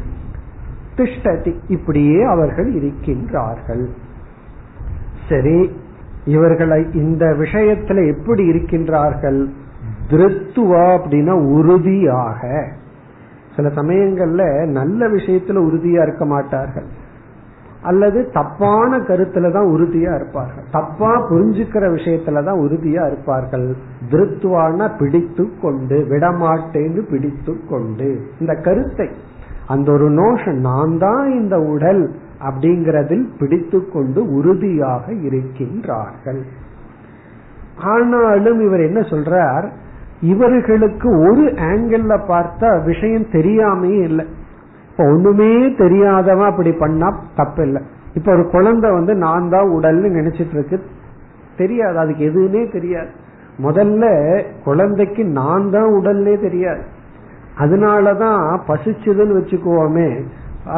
திஷ்டதி. 0.95 1.55
இப்படியே 1.67 2.23
அவர்கள் 2.23 2.73
இருக்கின்றார்கள். 2.73 3.85
சரி 5.29 5.83
இவர்களை 6.25 6.87
இந்த 6.93 7.25
விஷயத்துல 7.25 8.15
எப்படி 8.15 8.49
இருக்கின்றார்கள்? 8.49 9.47
திருத்துவா 10.09 10.85
அப்படின்னா 10.97 11.31
உறுதியாக. 11.31 12.67
சில 13.55 13.67
சமயங்கள்ல 13.67 14.65
நல்ல 14.65 15.07
விஷயத்துல 15.07 15.57
உறுதியா 15.57 16.01
இருக்க 16.01 16.25
மாட்டார்கள். 16.25 16.83
அல்லது 17.81 18.29
தப்பான 18.33 18.97
கருத்துல 18.97 19.51
தான் 19.51 19.65
உறுதியா 19.65 20.15
இருப்பார்கள். 20.15 20.63
தப்பா 20.71 21.29
புரிஞ்சுக்கிற 21.29 21.83
விஷயத்துல 21.93 22.43
தான் 22.43 22.59
உறுதியா 22.59 23.05
இருப்பார்கள். 23.07 23.75
திருத்துவான 24.11 24.89
பிடித்து 24.99 25.49
கொண்டு 25.61 26.07
விடமாட்டேன்னு 26.09 26.99
பிடித்து 27.09 27.57
கொண்டு 27.69 28.21
இந்த 28.39 28.53
கருத்தை 28.53 29.09
அந்த 29.67 29.91
ஒரு 29.91 30.09
நோஷன் 30.09 30.59
நான் 30.59 30.97
தான் 30.97 31.31
இந்த 31.31 31.59
உடல் 31.59 32.11
அப்படிங்கிறதில் 32.39 33.25
பிடித்து 33.39 33.89
கொண்டு 33.89 34.33
உறுதியாக 34.33 35.11
இருக்கின்றார்கள். 35.11 36.41
ஆனாலும் 37.77 38.61
இவர் 38.61 38.79
என்ன 38.79 38.99
சொல்றார்? 38.99 39.69
இவர்களுக்கு 40.21 41.19
ஒரு 41.19 41.43
ஆங்கிள் 41.45 42.21
பார்த்தா 42.27 42.83
விஷயம் 42.83 43.25
தெரியாமையே 43.25 44.03
இல்லை. 44.03 44.25
இப்ப 44.91 45.03
ஒண்ணுமே 45.03 45.75
தெரியாதவன் 45.75 46.49
அப்படி 46.49 46.71
பண்ணா 46.71 47.19
தப்பு 47.35 47.63
இல்லை 47.63 47.81
இப்ப 48.13 48.31
ஒரு 48.31 48.49
குழந்தை 48.49 48.91
வந்து 48.91 49.15
நான் 49.15 49.49
தான் 49.49 49.67
உடல்னு 49.67 50.09
நினைச்சிட்டு 50.17 50.53
இருக்கு 50.53 50.81
தெரியாது 51.57 51.97
அதுக்கு 51.97 52.23
எதுவுமே 52.25 52.67
தெரியாது. 52.67 53.07
முதல்ல 53.63 54.05
குழந்தைக்கு 54.63 55.25
நான் 55.25 55.69
தான் 55.69 55.91
உடல்னே 55.93 56.41
தெரியாது. 56.41 56.83
அதனாலதான் 57.59 58.59
பசிச்சதுன்னு 58.67 59.37
வச்சுக்குவோமே 59.39 60.23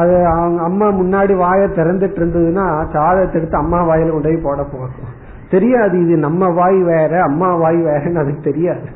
அது 0.00 0.14
அவங்க 0.26 0.62
அம்மா 0.62 0.86
முன்னாடி 1.00 1.34
வாயை 1.36 1.66
திறந்துட்டு 1.68 2.18
இருந்ததுன்னா 2.20 2.64
சாதத்தை 2.94 3.36
எடுத்து 3.40 3.56
அம்மா 3.56 3.78
வாயில 3.90 4.12
கொண்டு 4.12 4.28
போய் 4.28 4.46
போட 4.46 4.62
போகும் 4.62 5.14
தெரியாது 5.48 5.94
இது 6.00 6.16
நம்ம 6.16 6.48
வாய் 6.48 6.78
வேற 6.82 7.12
அம்மா 7.22 7.48
வாய் 7.54 7.78
வேறன்னு 7.86 8.22
அதுக்கு 8.22 8.42
தெரியாது. 8.50 8.86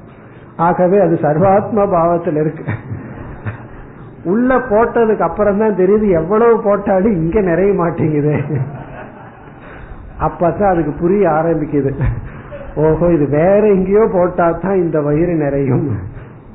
ஆகவே 0.57 0.99
அது 1.01 1.15
சர்வாத்ம 1.23 1.87
பாவத்தில் 1.95 2.37
இருக்கு. 2.37 2.65
உள்ள 4.25 4.55
போட்டதுக்கு 4.71 5.25
அப்புறம் 5.29 5.59
தான் 5.59 5.79
தெரியுது 5.81 6.07
எவ்வளவு 6.21 6.57
போட்டாலும் 6.61 7.13
இங்க 7.13 7.41
நிறைய 7.41 7.73
மாட்டேங்குது. 7.75 8.35
அப்பதான் 10.19 10.73
அதுக்கு 10.73 10.93
புரிய 11.01 11.25
ஆரம்பிக்குது. 11.31 11.93
ஓஹோ 12.77 13.07
இது 13.13 13.29
வேற 13.29 13.63
எங்கேயோ 13.67 14.05
போட்டா 14.13 14.51
தான் 14.51 14.75
இந்த 14.75 15.01
வயிறு 15.01 15.35
நிறையும். 15.35 15.89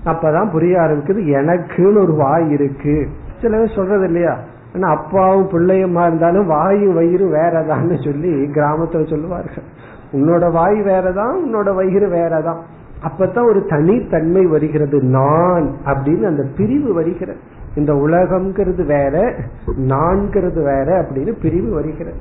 அப்பதான் 0.05 0.51
புரிய 0.51 0.75
ஆரம்பிக்குது 0.83 1.23
எனக்குன்னு 1.39 2.03
ஒரு 2.05 2.13
வாய் 2.13 2.49
இருக்கு. 2.49 3.09
சில 3.41 3.57
பேர் 3.57 3.75
சொல்றது 3.75 4.05
இல்லையா 4.05 4.39
ஆனா 4.75 4.95
அப்பாவும் 4.95 5.49
பிள்ளையுமா 5.49 6.07
இருந்தாலும் 6.07 6.47
வாயு 6.47 6.93
வயிறு 6.93 7.27
வேறதான்னு 7.27 8.03
சொல்லி 8.03 8.29
கிராமத்துல 8.29 9.09
சொல்லுவார்கள். 9.09 9.63
உன்னோட 10.11 10.51
வாய் 10.51 10.81
வேறதான் 10.81 11.35
உன்னோட 11.45 11.75
வயிறு 11.75 12.07
வேறதான். 12.07 12.57
அப்பதான் 13.03 13.45
ஒரு 13.45 13.65
தனித்தன்மை 13.65 14.45
வருகிறது. 14.45 15.01
நான் 15.01 15.75
அப்படின்னு 15.85 16.23
அந்த 16.23 16.45
பிரிவு 16.57 16.93
வருகிறது. 16.93 17.39
இந்த 17.75 17.93
உலகம்ங்கிறது 17.93 18.85
வேற 18.85 19.33
நான்கிறது 19.77 20.55
வேற 20.55 21.01
அப்படின்னு 21.01 21.35
பிரிவு 21.41 21.73
வருகிறது. 21.73 22.17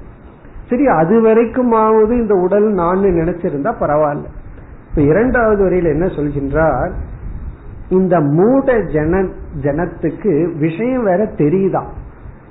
சரி 0.71 0.87
அது 0.87 1.21
வரைக்குமாவது 1.21 2.11
இந்த 2.11 2.35
உடல் 2.35 2.73
நான் 2.73 2.99
நினைச்சிருந்தா 2.99 3.73
பரவாயில்ல. 3.81 4.25
இப்ப 4.89 5.01
இரண்டாவது 5.03 5.63
வரையில் 5.63 5.91
என்ன 5.91 6.07
சொல்கின்றார்? 6.07 6.93
இந்த 7.89 8.21
மூட 8.21 8.83
ஜன 8.83 9.25
ஜனத்துக்கு 9.61 10.53
விஷயம் 10.59 11.03
வேற 11.03 11.25
தெரியுதா? 11.25 11.83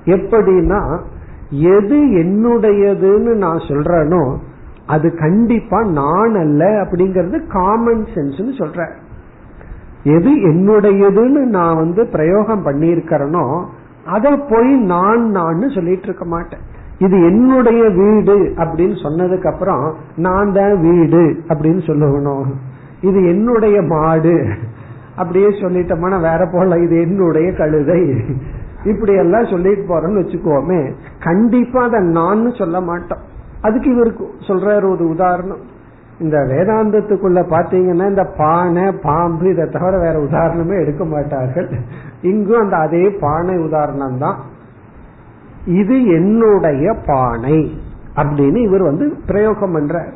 எப்படின்னா 0.05 0.99
எது 1.49 1.97
என்னுடையதுன்னு 1.97 3.33
நான் 3.35 3.57
சொல்றேனோ 3.57 4.37
அது 4.85 5.15
கண்டிப்பா 5.15 5.83
நான் 5.83 6.35
அல்ல 6.35 6.63
அப்படிங்கறது 6.83 7.47
காமன் 7.47 8.05
சென்ஸ் 8.15 8.59
சொல்ற 8.61 8.87
எது 10.03 10.29
என்னுடையதுன்னு 10.29 11.41
நான் 11.57 11.75
வந்து 11.75 12.05
பிரயோகம் 12.05 12.65
பண்ணியிருக்கிறேனோ 12.65 13.65
அதை 14.03 14.37
போய் 14.37 14.71
நான் 14.75 15.29
நான் 15.29 15.69
சொல்லிட்டு 15.69 16.03
இருக்க 16.03 16.25
மாட்டேன். 16.25 16.61
இது 16.99 17.25
என்னுடைய 17.25 17.89
வீடு 17.89 18.53
அப்படின்னு 18.57 18.95
சொன்னதுக்கு 19.03 19.47
அப்புறம் 19.47 19.95
நான் 20.15 20.51
தான் 20.51 20.79
வீடு 20.79 21.43
அப்படின்னு 21.49 21.81
சொல்லணும் 21.87 22.47
இது 23.01 23.25
என்னுடைய 23.25 23.81
மாடு. 23.81 24.47
அப்படியே 25.17 25.49
சொல்லிட்டோம்னா 25.61 26.19
வேற 26.29 26.41
போல 26.53 26.77
இது 26.79 26.95
என்னுடைய 27.01 27.47
கழுதை. 27.53 28.01
இப்படி 28.91 29.13
எல்லாம் 29.13 29.51
சொல்லிட்டு 29.51 29.83
போறோம்னு 29.91 30.21
வச்சுக்கோமே. 30.21 30.81
கண்டிப்பா 31.23 31.79
அதை 31.83 31.99
நான் 32.17 32.51
சொல்ல 32.53 32.81
மாட்டோம். 32.81 33.23
அதுக்கு 33.61 33.87
இவருக்கு 33.95 34.25
சொல்றாரு 34.47 34.85
ஒரு 34.95 35.05
உதாரணம். 35.09 35.63
இந்த 36.19 36.37
வேதாந்தத்துக்குள்ள 36.49 37.39
பாத்தீங்கன்னா 37.53 38.05
இந்த 38.11 38.25
பானை 38.37 38.83
பாம்பு 39.05 39.47
இதை 39.49 39.65
தவிர 39.69 39.93
வேற 39.97 40.15
உதாரணமே 40.19 40.75
எடுக்க 40.81 41.05
மாட்டார்கள். 41.05 41.69
இங்கும் 42.21 42.61
அந்த 42.61 42.75
அதே 42.77 43.05
பானை 43.23 43.55
உதாரணம் 43.57 44.17
தான். 44.17 44.37
இது 45.79 45.95
என்னுடைய 46.17 46.93
பானை 47.05 47.57
அப்படின்னு 48.15 48.59
இவர் 48.67 48.83
வந்து 48.83 49.05
பிரயோகம் 49.25 49.75
பண்றார். 49.75 50.11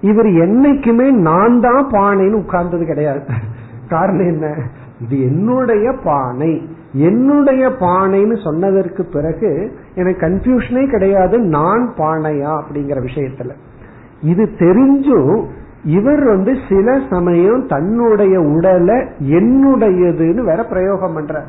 இவர் 0.00 0.28
என்னைக்குமே 0.44 1.06
நான் 1.28 1.60
தான் 1.60 1.84
பானைன்னு 1.92 2.42
உட்கார்ந்தது 2.42 2.84
கிடையாது. 2.84 3.22
காரணம் 3.88 4.26
என்ன? 4.26 4.56
இது 5.00 5.20
என்னுடைய 5.22 5.92
பானை. 6.04 6.68
என்னுடைய 6.92 7.68
பானைன்னு 7.68 8.44
சொன்னதற்கு 8.44 9.04
பிறகு 9.04 9.72
எனக்கு 9.94 10.26
கன்ஃபியூஷனே 10.26 10.90
கிடையாது 10.90 11.38
நான் 11.38 11.94
பானையா 11.96 12.60
அப்படிங்கிற 12.60 12.98
விஷயத்துல. 13.04 13.50
இது 14.22 14.44
தெரிஞ்சும் 14.44 15.44
இவர் 15.84 16.24
வந்து 16.24 16.52
சில 16.68 17.00
சமயம் 17.10 17.66
தன்னுடைய 17.66 18.40
உடலை 18.40 18.96
என்னுடையதுன்னு 19.20 20.40
வேற 20.44 20.64
பிரயோகம் 20.64 21.14
பண்ற 21.14 21.44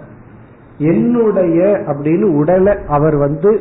என்னுடைய 0.78 1.82
அப்படின்னு 1.88 2.36
உடலை 2.36 2.78
அவர் 2.88 3.16
வந்து 3.16 3.60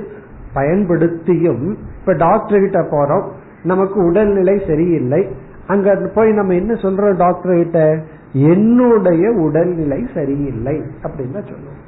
பயன்படுத்தியும் 0.55 1.77
இப்ப 2.01 2.13
டாக்டர் 2.13 2.61
கிட்ட 2.61 2.81
போறோம். 2.81 3.27
நமக்கு 3.63 4.05
உடல்நிலை 4.05 4.63
சரியில்லை. 4.67 5.29
அங்க 5.67 6.11
போய் 6.15 6.33
நம்ம 6.33 6.55
என்ன 6.55 6.73
சொல்றோம் 6.73 7.17
டாக்டர் 7.17 7.57
கிட்ட? 7.57 8.03
என்னுடைய 8.33 9.31
உடல்நிலை 9.31 10.07
சரியில்லை 10.15 10.83
அப்படின்னு 11.03 11.33
தான் 11.33 11.51
சொல்லுவோம். 11.51 11.83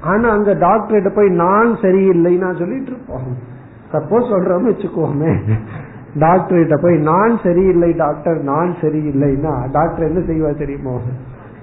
ஆனா 0.00 0.30
அங்க 0.30 0.54
டாக்டர்கிட்ட 0.54 1.14
போய் 1.14 1.28
நான் 1.28 1.76
சரியில்லை 1.82 2.38
சொல்லிட்டு 2.38 2.90
இருப்போம். 2.90 3.36
சப்போஸ் 3.92 4.30
சொல்றோம்னு 4.32 4.70
வச்சுக்கோமே. 4.72 5.32
டாக்டர் 6.14 6.58
கிட்ட 6.58 6.76
போய் 6.76 6.96
நான் 6.96 7.38
சரியில்லை 7.42 7.92
டாக்டர் 7.92 8.38
நான் 8.42 8.74
சரியில்லைன்னா 8.80 9.70
டாக்டர் 9.70 10.08
என்ன 10.08 10.20
செய்வா 10.20 10.58
தெரியுமோ? 10.58 11.00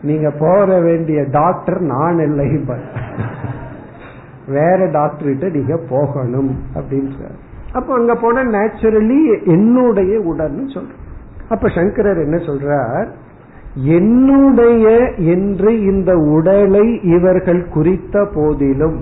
நீங்க 0.02 0.32
போற 0.40 0.80
வேண்டிய 0.80 1.24
டாக்டர் 1.32 1.82
நான் 1.82 2.20
இல்லை. 2.20 2.64
வேற 4.48 4.88
டாக்டர் 4.92 5.28
கிட்ட 5.28 5.50
நீங்க 5.50 5.78
போகணும் 5.90 6.56
அப்படின்னு 6.76 7.30
அப்ப 7.74 7.94
அங்க 7.94 8.16
போன 8.16 8.44
நேச்சுரலி 8.44 9.46
என்னுடைய 9.46 10.20
உடல்னு 10.20 10.66
சொல்றோம். 10.74 11.04
அப்ப 11.50 11.68
சங்கரர் 11.68 12.18
என்ன 12.18 12.36
சொல்றார்? 12.36 13.08
என்னுடைய 13.76 15.14
என்று 15.18 15.82
இந்த 15.82 16.18
உடலை 16.18 17.02
இவர்கள் 17.04 17.68
குறித்த 17.68 18.28
போதிலும். 18.36 19.02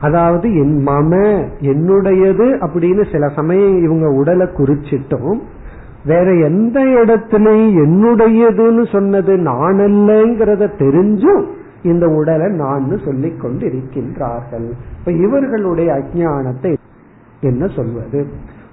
அதாவது 0.00 0.54
என் 0.54 0.84
மம 0.86 1.12
என்னுடையது 1.60 2.66
அப்படின்னு 2.66 3.12
சில 3.12 3.28
சமயம் 3.28 3.82
இவங்க 3.82 4.08
உடலை 4.08 4.46
குறிச்சிட்டோம். 4.46 5.38
வேற 6.04 6.34
எந்த 6.34 6.80
இடத்துலயும் 6.80 7.74
என்னுடையதுன்னு 7.74 8.92
சொன்னது 8.92 9.36
நான் 9.36 9.76
அல்லங்கிறத 9.76 10.68
தெரிஞ்சும் 10.78 11.44
இந்த 11.82 12.08
உடலை 12.08 12.56
நான் 12.56 12.98
சொல்லிக் 13.04 13.40
கொண்டு 13.40 13.66
இருக்கின்றார்கள் 13.66 14.70
இப்ப 14.98 15.12
இவர்களுடைய 15.12 15.92
அஜானத்தை 15.92 16.76
என்ன 17.40 17.66
சொல்வது? 17.66 18.26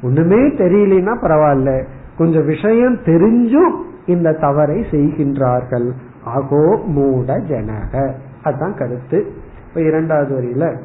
ஒண்ணுமே 0.04 0.36
தெரியலனா 0.36 1.16
பரவாயில்ல. 1.22 1.86
கொஞ்சம் 2.18 2.46
விஷயம் 2.46 2.96
தெரிஞ்சும் 2.96 3.76
இந்த 4.06 4.34
தவறை 4.34 4.86
செய்கின்றார்கள். 4.92 5.92
அகோ 6.36 6.84
மூட 6.86 7.38
ஜனக. 7.38 8.14
அதுதான் 8.44 8.76
கருத்து. 8.78 9.32
இப்ப 9.68 9.82
இரண்டாவது 9.82 10.42
வரியில 10.42 10.78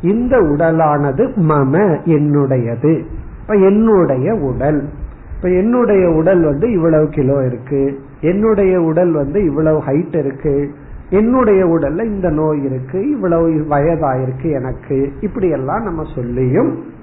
இந்த 0.00 0.36
உடலானது 0.36 1.26
மம 1.48 1.98
என்னுடையது. 2.04 3.04
இப்ப 3.40 3.54
என்னுடைய 3.54 4.34
உடல். 4.34 4.88
இப்ப 5.36 5.48
என்னுடைய 5.48 6.10
உடல் 6.10 6.42
வந்து 6.42 6.72
இவ்வளவு 6.72 7.08
கிலோ 7.08 7.44
இருக்கு. 7.46 7.98
என்னுடைய 8.20 8.80
உடல் 8.80 9.12
வந்து 9.12 9.44
இவ்வளவு 9.44 9.78
ஹைட் 9.78 10.16
இருக்கு. 10.16 10.70
என்னுடைய 11.10 11.66
உடல்ல 11.66 12.04
இந்த 12.04 12.30
நோய் 12.30 12.64
இருக்கு. 12.64 13.10
இவ்வளவு 13.10 13.48
வயதாயிருக்கு 13.48 14.52
எனக்கு. 14.52 15.12
இப்படி 15.20 15.48
எல்லாம் 15.48 15.82
நம்ம 15.82 16.02
சொல்லியும் 16.14 16.94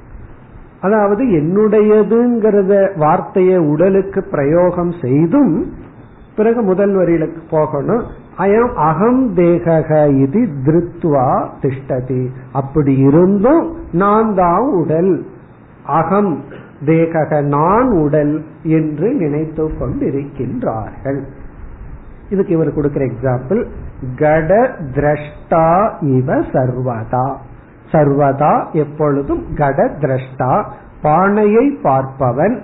அதாவது 0.82 1.26
என்னுடையதுங்கிறத 1.26 2.98
வார்த்தையை 2.98 3.58
உடலுக்கு 3.58 4.24
பிரயோகம் 4.24 4.94
செய்தும் 5.02 5.74
பிறகு 6.36 6.62
முதல் 6.62 6.96
வரியிலுக்கு 6.96 7.38
போகணும். 7.50 8.04
அயம் 8.38 8.74
அகம் 8.74 9.34
தேக 9.34 10.08
இது 10.08 10.48
திருத்வா 10.66 11.48
திஷ்டதி. 11.62 12.28
அப்படி 12.54 12.98
இருந்தும் 12.98 13.76
நான் 13.92 14.36
தான் 14.36 14.74
உடல். 14.74 15.26
அகம் 15.84 16.44
தேகக 16.86 17.42
நான் 17.42 17.90
உடல் 17.90 18.44
என்று 18.64 19.14
நினைத்து 19.14 19.72
கொண்டிருக்கின்றார்கள். 19.80 21.22
இதுக்கு 22.30 22.54
இவர் 22.54 22.74
கொடுக்கிற 22.74 23.06
எக்ஸாம்பிள் 23.06 23.66
கட 24.16 24.76
திரஷ்டா 24.96 25.90
இவ 26.02 26.36
சர்வதா. 26.54 27.36
சர்வதா 27.92 28.72
எப்பொழுதும் 28.72 29.44
கட 29.56 29.86
திரஷ்டா. 30.00 30.64
பானையை 31.02 31.80
பார்ப்பவன் 31.84 32.60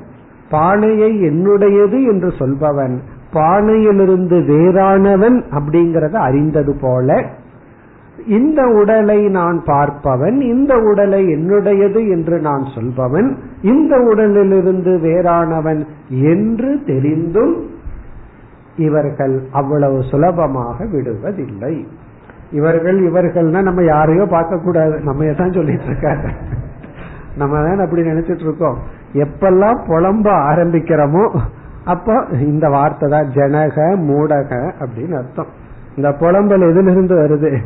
பானையை 0.50 1.10
என்னுடையது 1.24 1.98
என்று 2.12 2.30
சொல்பவன் 2.40 3.00
பானையிலிருந்து 3.34 4.38
வேறானவன் 4.40 5.38
அப்படிங்கறத 5.52 6.12
அறிந்தது 6.12 6.76
போல 6.82 7.26
இந்த 8.26 8.68
உடலை 8.68 9.30
நான் 9.30 9.64
பார்ப்பவன் 9.66 10.42
இந்த 10.42 10.78
உடலை 10.78 11.26
என்னுடையது 11.26 12.10
என்று 12.10 12.42
நான் 12.42 12.64
சொல்பவன் 12.76 13.38
இந்த 13.62 14.00
உடலிலிருந்து 14.00 14.98
வேறானவன் 14.98 15.86
என்று 16.10 16.84
தெரிந்தும் 16.84 17.56
இவர்கள் 18.76 19.48
அவ்வளவு 19.52 20.04
சுலபமாக 20.04 20.86
விடுவதில்லை. 20.86 21.86
இவர்கள் 22.52 23.00
இவர்கள்னா 23.10 23.62
நம்ம 23.62 23.84
யாரையோ 23.84 24.26
பார்க்க 24.26 24.58
கூடாது 24.58 25.00
நம்ம 25.00 25.34
தான் 25.34 25.52
சொல்லிட்டு 25.52 25.84
இருக்காங்க 25.84 26.28
நம்ம 27.38 27.62
தான் 27.62 27.80
அப்படி 27.80 28.02
நினைச்சிட்டு 28.02 28.40
இருக்கோம் 28.40 28.78
எப்பெல்லாம் 29.14 29.80
புலம்ப 29.88 30.32
ஆரம்பிக்கிறோமோ 30.32 31.40
அப்போ 31.84 32.26
இந்த 32.32 32.70
வார்த்தை 32.70 33.10
தான் 33.10 33.28
ஜனக 33.28 33.96
மூடக 33.96 34.74
அப்படின்னு 34.80 35.12
அர்த்தம். 35.12 35.48
இந்த 35.96 36.12
புலம்பல் 36.12 36.62
எதிலிருந்து 36.62 37.16
வருது? 37.16 37.58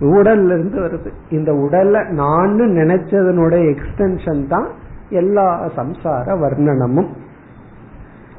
உடல்ல 0.00 0.44
இருந்து 0.44 0.80
வருது. 0.80 1.10
இந்த 1.30 1.52
உடல்ல 1.52 2.08
நான் 2.08 2.60
நினைச்சதனுடைய 2.60 3.74
எக்ஸ்டென்ஷன் 3.74 4.46
தான் 4.46 4.66
எல்லா 5.08 5.68
சம்சார 5.76 6.26
வர்ணனமும். 6.40 7.08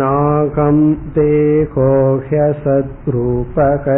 नाहं 0.00 0.76
देहो 1.14 1.86
ह्यसद्रूपः 2.28 3.88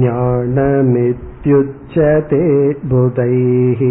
ज्ञानमित्युच्यते 0.00 2.42
बुधैः 2.92 3.82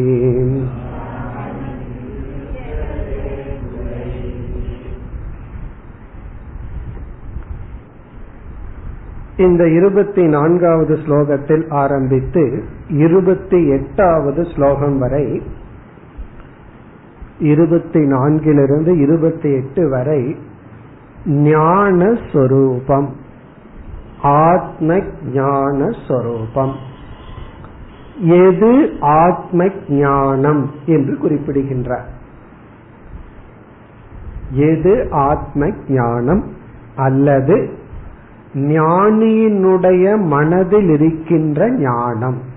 இந்த 9.36 9.68
இருபத்தி 9.68 10.26
நான்காவது 10.26 10.94
ஸ்லோகத்தில் 10.94 11.72
ஆரம்பித்து 11.72 12.64
இருபத்தி 12.88 13.68
எட்டாவது 13.68 14.46
ஸ்லோகம் 14.54 14.98
வரை 14.98 15.42
இருபத்தி 17.38 18.00
நான்கிலிருந்து 18.00 19.00
இருபத்தி 19.00 19.52
எட்டு 19.52 19.88
வரை 19.88 20.36
ஞான 21.26 22.18
சொரூபம் 22.32 23.08
ஆத்ம 24.22 25.00
ஞான 25.32 25.88
சொரூபம் 26.08 26.74
எது 28.18 28.98
ஆத்ம 29.00 29.68
ஞானம் 29.88 30.70
என்று 30.86 31.18
குறிப்பிடுகின்றார். 31.18 32.08
எது 34.50 35.08
ஆத்ம 35.10 35.70
ஞானம் 35.88 36.44
அல்லது 36.96 37.82
ஞானியினுடைய 38.54 40.20
மனதில் 40.20 40.88
இருக்கின்ற 40.88 41.70
ஞானம். 41.70 42.52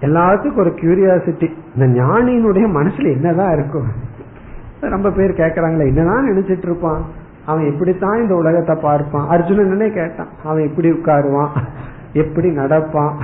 எல்லாத்துக்கும் 0.00 0.58
ஒரு 0.58 0.70
கியூரியாசிட்டி 0.70 1.50
இந்த 1.76 2.02
ஞானியினுடைய 2.02 2.64
மனசுல 2.64 3.12
என்னதான் 3.12 3.52
இருக்கும் 3.52 4.08
ரொம்ப 4.80 5.10
பேர் 5.10 5.30
கேக்குறாங்களே 5.30 5.86
என்னதான் 5.86 6.30
நினைச்சிட்டு 6.30 6.62
இருப்பான் 6.62 7.04
அவன் 7.46 7.72
எப்படித்தான் 7.72 8.22
இந்த 8.22 8.34
உலகத்தை 8.34 8.76
பார்ப்பான்? 8.82 9.28
அர்ஜுனனே 9.28 9.94
கேட்டான் 9.94 10.28
அவன் 10.44 10.68
எப்படி 10.68 10.90
உட்காருவான்? 10.90 11.48
எப்படி 12.12 12.48
நடப்பான்? 12.48 13.14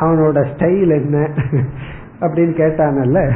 அவனோட 0.00 0.46
ஸ்டைல் 0.56 0.88
என்ன? 0.88 1.18
அப்படின்னு 2.20 2.54
கேட்டானல்ல. 2.60 3.32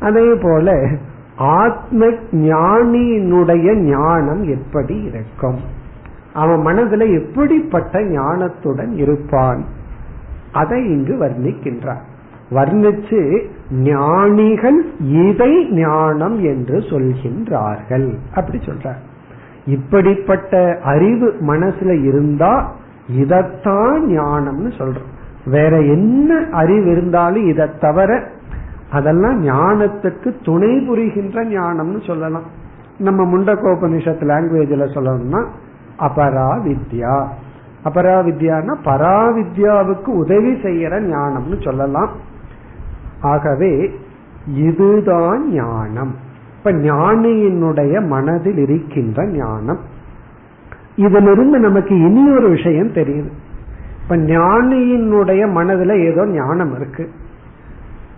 அதே 0.00 0.34
போல 0.42 0.88
ஆத்ம 1.36 2.06
ஞானியினுடைய 2.30 3.74
ஞானம் 3.74 4.42
எப்படி 4.42 4.96
இருக்கும்? 4.96 5.74
அவன் 6.36 6.62
மனதுல 6.66 7.02
எப்படிப்பட்ட 7.20 8.00
ஞானத்துடன் 8.00 8.92
இருப்பான்? 8.92 9.64
அதை 10.52 10.84
இங்கு 10.84 11.14
வர்ணிக்கின்றான் 11.14 12.02
வர்ணிச்சு 12.50 13.44
ஞானிகள் 13.70 14.84
இதை 14.98 15.70
ஞானம் 15.70 16.44
என்று 16.44 16.78
சொல்கின்றார்கள். 16.78 18.14
அப்படி 18.34 18.58
சொல்றார். 18.58 19.00
இப்படிப்பட்ட 19.66 20.78
அறிவு 20.84 21.34
மனசுல 21.40 22.04
இருந்தா 22.04 22.74
இதத்தான் 23.18 24.00
ஞானம்னு 24.18 24.70
சொல்றோம். 24.78 25.10
வேற 25.44 25.80
என்ன 25.80 26.44
அறிவு 26.52 26.90
இருந்தாலும் 26.90 27.46
இதை 27.46 27.66
தவிர 27.80 28.28
அதெல்லாம் 28.90 29.46
ஞானத்துக்கு 29.46 30.34
துணை 30.44 30.80
புரிகின்ற 30.80 31.44
ஞானம்னு 31.44 32.06
சொல்லலாம். 32.06 32.46
நம்ம 32.98 33.36
முண்டகோபனிஷத் 33.36 34.22
லாங்குவேஜ்ல 34.22 34.84
சொல்லணும்னா 34.94 35.46
அபரா 35.98 36.60
வித்யா 36.64 37.26
அபரா 37.84 38.18
வித்யான்னா 38.28 38.74
பராவித்யாவுக்கு 38.84 40.06
உதவி 40.06 40.52
செய்யற 40.52 40.88
ஞானம்னு 40.88 41.64
சொல்லலாம். 41.64 42.10
ஆகவே 43.20 43.90
இதுதான் 44.46 45.52
ஞானம். 45.52 46.14
இப்ப 46.56 46.72
ஞானியினுடைய 46.72 48.06
மனதில் 48.06 48.56
இருக்கின்ற 48.56 49.26
ஞானம். 49.26 49.78
இதிலிருந்து 50.96 51.58
நமக்கு 51.58 51.98
இனி 51.98 52.36
ஒரு 52.36 52.48
விஷயம் 52.48 52.92
தெரியுது. 52.92 53.28
இப்ப 54.02 54.16
ஞானியினுடைய 54.16 55.46
மனதுல 55.48 56.04
ஏதோ 56.04 56.26
ஞானம் 56.26 56.76
இருக்கு. 56.76 57.10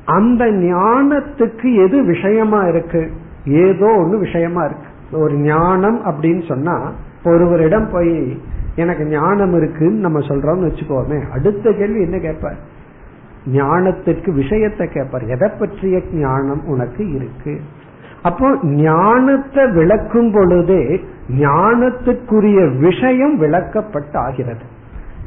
அந்த 0.04 0.44
ஞானத்துக்கு 0.44 1.86
எது 1.86 2.02
விஷயமா 2.02 2.62
இருக்கு? 2.62 3.10
ஏதோ 3.44 3.86
ஒண்ணு 3.86 4.18
விஷயமா 4.18 4.64
இருக்கு. 4.64 4.86
ஒரு 5.12 5.34
ஞானம் 5.34 6.04
அப்படின்னு 6.04 6.48
சொன்னா 6.48 6.92
ஒருவரிடம் 7.28 7.88
போய் 7.92 8.40
எனக்கு 8.76 9.04
ஞானம் 9.04 9.54
இருக்குன்னு 9.54 9.98
நம்ம 9.98 10.18
சொல்றோம்னு 10.18 10.68
வச்சுக்கோமே. 10.68 11.30
அடுத்த 11.30 11.72
கேள்வி 11.72 12.00
என்ன 12.00 12.18
கேட்பார்? 12.18 12.58
ஞானத்திற்கு 13.52 14.30
விஷயத்தை 14.32 14.86
கேட்பார். 14.86 15.22
எதை 15.22 15.50
பற்றிய 15.58 16.00
ஞானம் 16.12 16.64
உனக்கு 16.66 17.12
இருக்கு? 17.12 17.60
அப்போ 18.22 18.56
ஞானத்தை 18.62 19.70
விளக்கும் 19.70 20.32
பொழுதே 20.32 21.00
ஞானத்துக்குரிய 21.38 22.78
விஷயம் 22.78 23.42
விளக்கப்பட்டு 23.42 24.16
ஆகிறது 24.16 24.66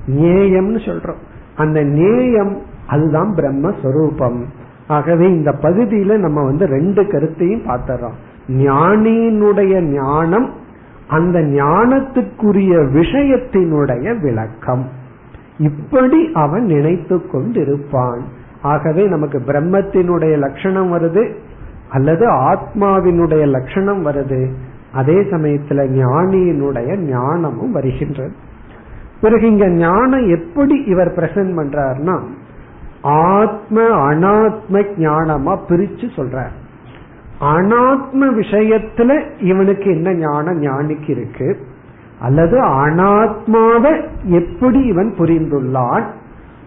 நேயம்னு 0.08 0.80
சொல்றோம். 0.86 1.22
அந்த 1.56 1.82
நேயம் 1.82 2.62
அதுதான் 2.88 3.34
பிரம்மஸ்வரூபம். 3.36 4.40
ஆகவே 4.88 5.28
இந்த 5.30 5.52
பகுதியில 5.52 6.18
நம்ம 6.18 6.44
வந்து 6.44 6.66
ரெண்டு 6.66 7.08
கருத்தையும் 7.08 7.66
பார்த்துறோம். 7.66 8.18
ஞானியினுடைய 8.48 9.80
ஞானம் 9.80 10.50
அந்த 11.12 11.40
ஞானத்துக்குரிய 11.40 12.76
விஷயத்தினுடைய 12.94 14.22
விளக்கம். 14.22 14.90
இப்படி 15.58 16.30
அவன் 16.34 16.64
நினைத்து 16.64 17.22
கொண்டிருப்பான். 17.34 18.22
ஆகவே 18.62 19.06
நமக்கு 19.06 19.40
பிரம்மத்தினுடைய 19.40 20.38
லட்சணம் 20.38 20.94
வருது 20.94 21.34
அல்லது 21.90 22.26
ஆத்மாவினுடைய 22.32 23.48
லட்சணம் 23.48 24.06
வருது. 24.06 24.52
அதே 24.94 25.14
சமயத்துல 25.14 25.88
ஞானியினுடைய 26.00 26.98
ஞானமும் 26.98 27.72
வருகின்றது. 27.72 28.34
பிறகு 29.22 29.52
இங்க 29.52 29.70
ஞானம் 29.70 30.28
எப்படி 30.28 30.84
இவர் 30.84 31.12
பிரசன்ட் 31.12 31.58
பண்றாருன்னா 31.60 32.20
ஆத்ம 33.02 33.82
அனாத்ம 34.14 34.86
ஞானமா 34.98 35.60
பிரிச்சு 35.70 36.08
சொல்றார். 36.16 36.60
அனாத்ம 37.42 38.30
விஷயத்துல 38.36 39.24
இவனுக்கு 39.40 39.84
என்ன 39.84 40.14
ஞானம் 40.14 40.62
ஞானிக்கு 40.62 41.10
இருக்கு? 41.10 41.58
அல்லது 42.22 42.62
அனாத்மாவை 42.62 44.06
எப்படி 44.24 44.80
இவன் 44.80 45.16
புரிந்துள்ளான்? 45.18 46.04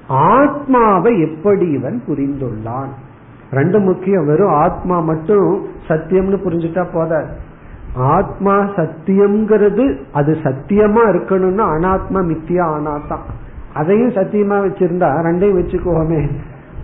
ஆத்மாவை 0.06 1.20
எப்படி 1.20 1.70
இவன் 1.70 2.02
புரிந்துள்ளான்? 2.06 2.88
ரெண்டு 3.50 3.80
முக்கியம். 3.80 4.26
வெறும் 4.26 4.52
ஆத்மா 4.52 5.00
மட்டும் 5.00 5.66
சத்தியம்னு 5.88 6.36
புரிஞ்சுட்டா 6.44 6.86
போத 6.92 7.26
ஆத்மா 7.94 8.58
சத்தியம்ங்கிறது 8.58 9.98
அது 10.12 10.32
சத்தியமா 10.32 11.02
இருக்கணும்னா 11.08 11.64
அனாத்மா 11.64 12.20
மித்தியா 12.24 12.64
ஆனாத்தான் 12.76 13.22
அதையும் 13.74 14.10
சத்தியமா 14.10 14.56
வச்சிருந்தா 14.66 15.08
ரெண்டையும் 15.22 15.58
வச்சுக்கோமே 15.58 16.28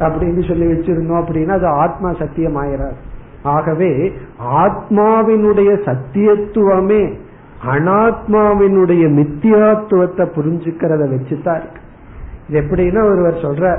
அப்படின்னு 0.00 0.48
சொல்லி 0.48 0.66
வச்சிருந்தோம் 0.66 1.22
அப்படின்னா 1.22 1.48
அது 1.48 1.66
ஆத்மா 1.66 2.12
சத்தியம் 2.12 2.56
ஆயிராது 2.56 3.08
ஆகவே 3.42 4.12
ஆத்மாவினுடைய 4.38 5.70
சத்தியத்துவமே 5.88 7.14
அனாத்மாவினுடைய 7.66 9.04
மித்தியாத்துவத்தை 9.18 10.24
புரிஞ்சுக்கிறத 10.36 11.02
வச்சுதான் 11.12 11.60
இருக்கு. 11.60 11.80
இது 12.48 12.60
எப்படின்னா 12.60 13.02
ஒருவர் 13.02 13.34
சொல்ற 13.34 13.78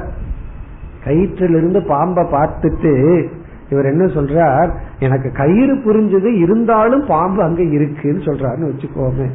கயிற்றிலிருந்து 1.03 1.87
பாம்பை 1.87 2.23
பார்த்துட்டு 2.23 3.27
இவர் 3.69 3.85
என்ன 3.85 4.05
சொல்றார் 4.05 4.69
எனக்கு 4.99 5.31
கயிறு 5.31 5.75
புரிஞ்சது 5.75 6.37
இருந்தாலும் 6.37 7.05
பாம்பு 7.07 7.43
அங்க 7.43 7.63
இருக்குன்னு 7.63 8.21
சொல்றாருன்னு 8.21 8.71
வச்சுக்கோமே. 8.71 9.27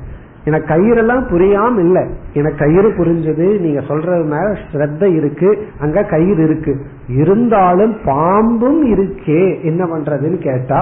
எனக்கு 0.46 0.74
கயிறெல்லாம் 0.74 1.24
புரியாம 1.30 1.78
இல்ல. 1.78 1.98
எனக்கு 2.32 2.58
கயிறு 2.58 2.88
புரிஞ்சது 2.88 3.46
நீங்க 3.60 3.80
சொல்றது 3.80 4.24
மேல 4.24 4.58
ஸ்ரத்த 4.72 5.04
இருக்கு 5.14 5.48
அங்க 5.78 6.02
கயிறு 6.02 6.42
இருக்கு. 6.44 6.72
இருந்தாலும் 7.08 7.94
பாம்பும் 8.04 8.82
இருக்கே 8.94 9.62
என்ன 9.62 9.84
பண்றதுன்னு 9.84 10.38
கேட்டா 10.38 10.80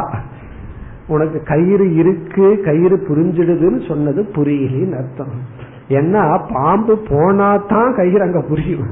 உனக்கு 1.08 1.42
கயிறு 1.42 1.94
இருக்கு 1.94 2.60
கயிறு 2.60 2.96
புரிஞ்சிடுதுன்னு 3.08 3.88
சொன்னது 3.88 4.22
புரியலின்னு 4.36 4.96
அர்த்தம். 4.96 5.32
ஏன்னா 5.88 6.22
பாம்பு 6.52 6.98
போனா 7.08 7.56
தான் 7.56 7.94
கயிறு 7.94 8.22
அங்க 8.22 8.40
புரியும். 8.40 8.86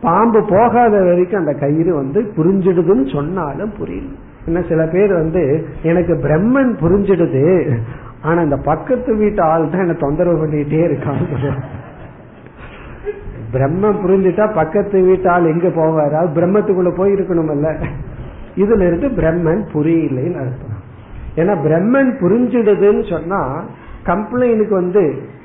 பாம்பு 0.00 0.40
போகாத 0.44 0.94
வரைக்கும் 1.02 1.40
அந்த 1.40 1.52
கயிறு 1.52 1.94
வந்து 1.94 2.20
புரிஞ்சிடுதுன்னு 2.36 3.12
சொன்னாலும் 3.12 3.72
புரியல. 3.78 4.08
என்ன 4.46 4.62
சில 4.68 4.86
பேர் 4.86 5.12
வந்து 5.12 5.42
எனக்கு 5.82 6.14
பிரம்மன் 6.14 6.72
புரிஞ்சிடுது 6.80 7.44
ஆனா 8.28 8.40
இந்த 8.46 8.58
பக்கத்து 8.70 9.10
வீட்டு 9.22 9.40
ஆள் 9.52 9.70
தான் 9.72 9.84
என்ன 9.86 9.96
தொந்தரவு 10.04 10.36
பண்ணிட்டே 10.42 10.82
இருக்கான்னு 10.88 11.50
பிரம்மம் 13.54 13.98
புரிஞ்சுட்டா 14.04 14.44
பக்கத்து 14.60 14.98
வீட்டு 15.08 15.28
ஆள் 15.32 15.50
எங்க 15.52 15.68
போவாரு? 15.80 16.14
அது 16.20 16.30
பிரம்மத்துக்குள்ள 16.38 16.90
போய் 17.00 17.14
இருக்கணும்ல 17.16 17.70
இதுல 18.62 18.86
இருந்து 18.88 19.08
பிரம்மன் 19.18 19.62
புரியலைன்னு 19.74 20.40
அர்த்தம். 20.42 20.80
ஏன்னா 21.40 21.54
பிரம்மன் 21.66 22.10
புரிஞ்சிடுதுன்னு 22.22 23.04
சொன்னா 23.12 23.40
கம்ப்ளைனுக்கு 24.08 24.74
வந்து 24.80 25.02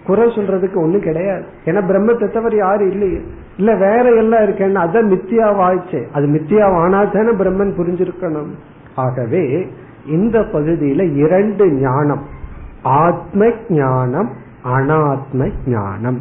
குறை 0.08 0.26
சொல்றதுக்கு 0.36 0.78
ஒண்ணும் 0.84 1.06
கிடையாது. 1.08 1.44
ஏன்னா 1.68 1.82
பிரம்மத்தை 1.92 2.28
தவிர 2.38 2.56
யாரும் 2.64 2.92
இல்லையே. 2.94 3.20
இல்ல 3.60 3.72
வேற 3.86 4.06
எல்லாம் 4.22 4.44
இருக்கேன்னு 4.46 4.84
அதான் 4.86 5.12
மித்தியாவாச்சு 5.14 6.02
அது 6.18 6.26
மித்தியாவானா 6.36 7.00
தானே 7.16 7.34
பிரம்மன் 7.42 7.78
புரிஞ்சிருக்கணும். 7.80 8.52
ஆகவே 9.06 9.44
இந்த 10.18 10.38
பகுதியில 10.54 11.02
இரண்டு 11.26 11.66
ஞானம் 11.86 12.24
ஆத்ம 12.84 13.52
ஞானம் 13.70 14.30
அனாத்ம 14.64 15.52
ஞானம் 15.66 16.20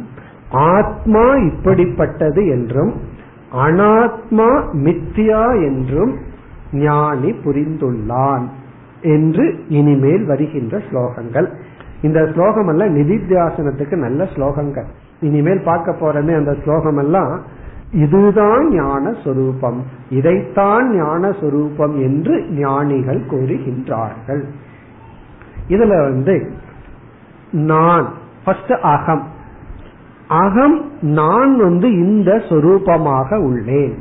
ஆத்மா 0.51 1.23
இப்படிப்பட்டது 1.33 2.49
என்றும் 2.49 2.93
அனாத்மா 3.53 4.49
மித்தியா 4.73 5.65
என்றும் 5.65 6.13
ஞானி 6.71 7.31
புரிந்துள்ளான் 7.31 8.45
என்று 9.01 9.55
இனிமேல் 9.67 10.25
வருகின்ற 10.25 10.77
ஸ்லோகங்கள். 10.77 11.47
இந்த 12.01 12.31
ஸ்லோகம் 12.33 12.67
எல்லாம் 12.67 12.95
நிதித்தியாசனத்துக்கு 12.95 13.95
நல்ல 13.95 14.23
ஸ்லோகங்கள். 14.23 14.85
இனிமேல் 15.19 15.61
பார்க்க 15.63 15.91
போறமே 15.91 16.35
அந்த 16.35 16.55
ஸ்லோகம் 16.63 16.97
எல்லாம் 16.97 17.41
இதுதான் 17.91 18.69
ஞான 18.69 19.13
சொரூபம் 19.23 19.83
இதைத்தான் 20.09 20.97
ஞான 20.97 21.31
சொரூபம் 21.31 21.95
என்று 21.99 22.45
ஞானிகள் 22.49 23.21
கூறுகின்றார்கள். 23.29 24.43
இதுல 25.69 26.01
வந்து 26.01 26.51
நான் 27.51 28.13
அகம். 28.81 29.27
அகம் 30.27 30.91
நான் 31.01 31.57
வந்து 31.57 31.91
இந்த 31.91 32.41
சொரூபமாக 32.49 33.35
உள்ளேன். 33.35 33.93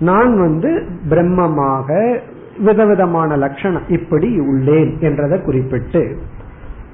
நான் 0.00 0.38
வந்து 0.38 0.86
பிரம்மமாக 1.08 2.18
விதவிதமான 2.58 3.36
லட்சணம் 3.36 3.88
இப்படி 3.88 4.40
உள்ளேன் 4.40 4.98
என்றதை 4.98 5.40
குறிப்பிட்டு 5.40 6.18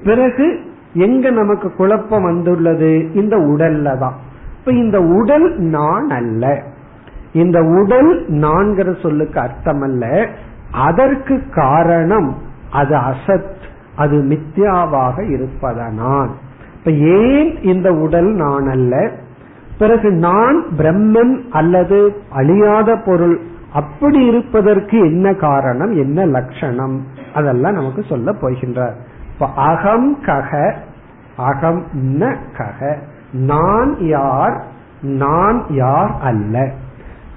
பிறகு 0.05 0.61
எங்க 0.93 1.31
நமக்கு 1.31 1.73
குழப்பம் 1.73 2.23
வந்துள்ளது? 2.23 3.13
இந்த 3.15 3.37
உடல்ல 3.37 3.99
தான். 3.99 4.15
இப்ப 4.59 4.73
இந்த 4.73 5.01
உடல் 5.01 5.59
நான் 5.59 6.09
அல்ல. 6.09 6.63
இந்த 7.33 7.63
உடல் 7.63 8.31
நான்கிற 8.31 9.01
சொல்லுக்கு 9.03 9.41
அர்த்தம் 9.41 9.81
அல்ல. 9.81 10.29
அதற்கு 10.73 11.43
காரணம் 11.55 12.37
அது 12.71 12.97
அசத் 12.97 13.56
அது 13.97 14.23
மித்யாவாக 14.23 15.31
இருப்பதனால். 15.31 16.31
இப்ப 16.79 16.91
ஏன் 16.91 17.63
இந்த 17.63 17.93
உடல் 17.93 18.33
நான் 18.33 18.69
அல்ல? 18.69 19.11
பிறகு 19.79 20.11
நான் 20.11 20.65
பிரம்மன் 20.79 21.49
அல்லது 21.51 22.17
அழியாத 22.31 22.97
பொருள் 22.97 23.41
அப்படி 23.75 24.25
இருப்பதற்கு 24.25 24.99
என்ன 24.99 25.35
காரணம்? 25.35 25.93
என்ன 25.93 26.27
லட்சணம்? 26.27 27.07
அதெல்லாம் 27.35 27.73
நமக்கு 27.73 28.03
சொல்ல 28.03 28.33
போகின்றார். 28.33 28.93
அகம் 29.57 30.23
கக 30.23 30.75
அகம் 31.37 31.87
ந 31.95 32.37
கக. 32.59 32.99
நான் 33.33 33.99
யார்? 33.99 34.65
நான் 35.01 35.65
யார் 35.69 36.15
அல்ல? 36.21 36.71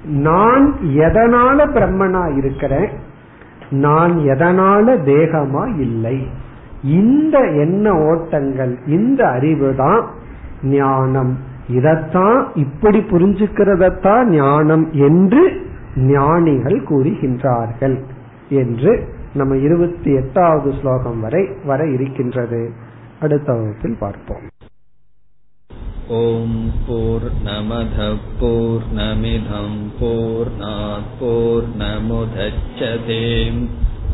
நான் 0.04 0.76
எதனால 0.82 1.66
பிரம்மனா 1.66 2.38
இருக்கிறேன்? 2.38 2.90
நான் 3.70 4.12
எதனால 4.12 4.98
தேகமா 5.06 5.80
இல்லை? 5.80 6.28
இந்த 6.84 7.40
எண்ண 7.40 7.92
ஓட்டங்கள் 7.92 8.78
இந்த 8.86 9.28
அறிவு 9.28 9.76
தான் 9.76 10.10
ஞானம். 10.64 11.38
இதத்தான் 11.70 12.48
இப்படி 12.56 13.00
புரிஞ்சுக்கிறதத்தான் 13.00 14.26
ஞானம் 14.26 14.92
என்று 14.92 15.68
ஞானிகள் 15.96 16.84
கூறுகின்றார்கள் 16.84 18.04
என்று 18.50 19.14
நம்ம 19.34 19.56
இருபத்தி 19.56 20.14
எட்டாவது 20.14 20.74
ஸ்லோகம் 20.82 21.20
வரை 21.20 21.48
வர 21.66 21.86
இருக்கின்றது. 21.86 22.72
அடுத்த 23.20 23.54
வகுப்பில் 23.54 23.98
பார்ப்போம். 24.00 24.48
ஓம் 26.08 26.72
போர் 26.88 27.32
நமத 27.46 28.16
போர் 28.40 28.84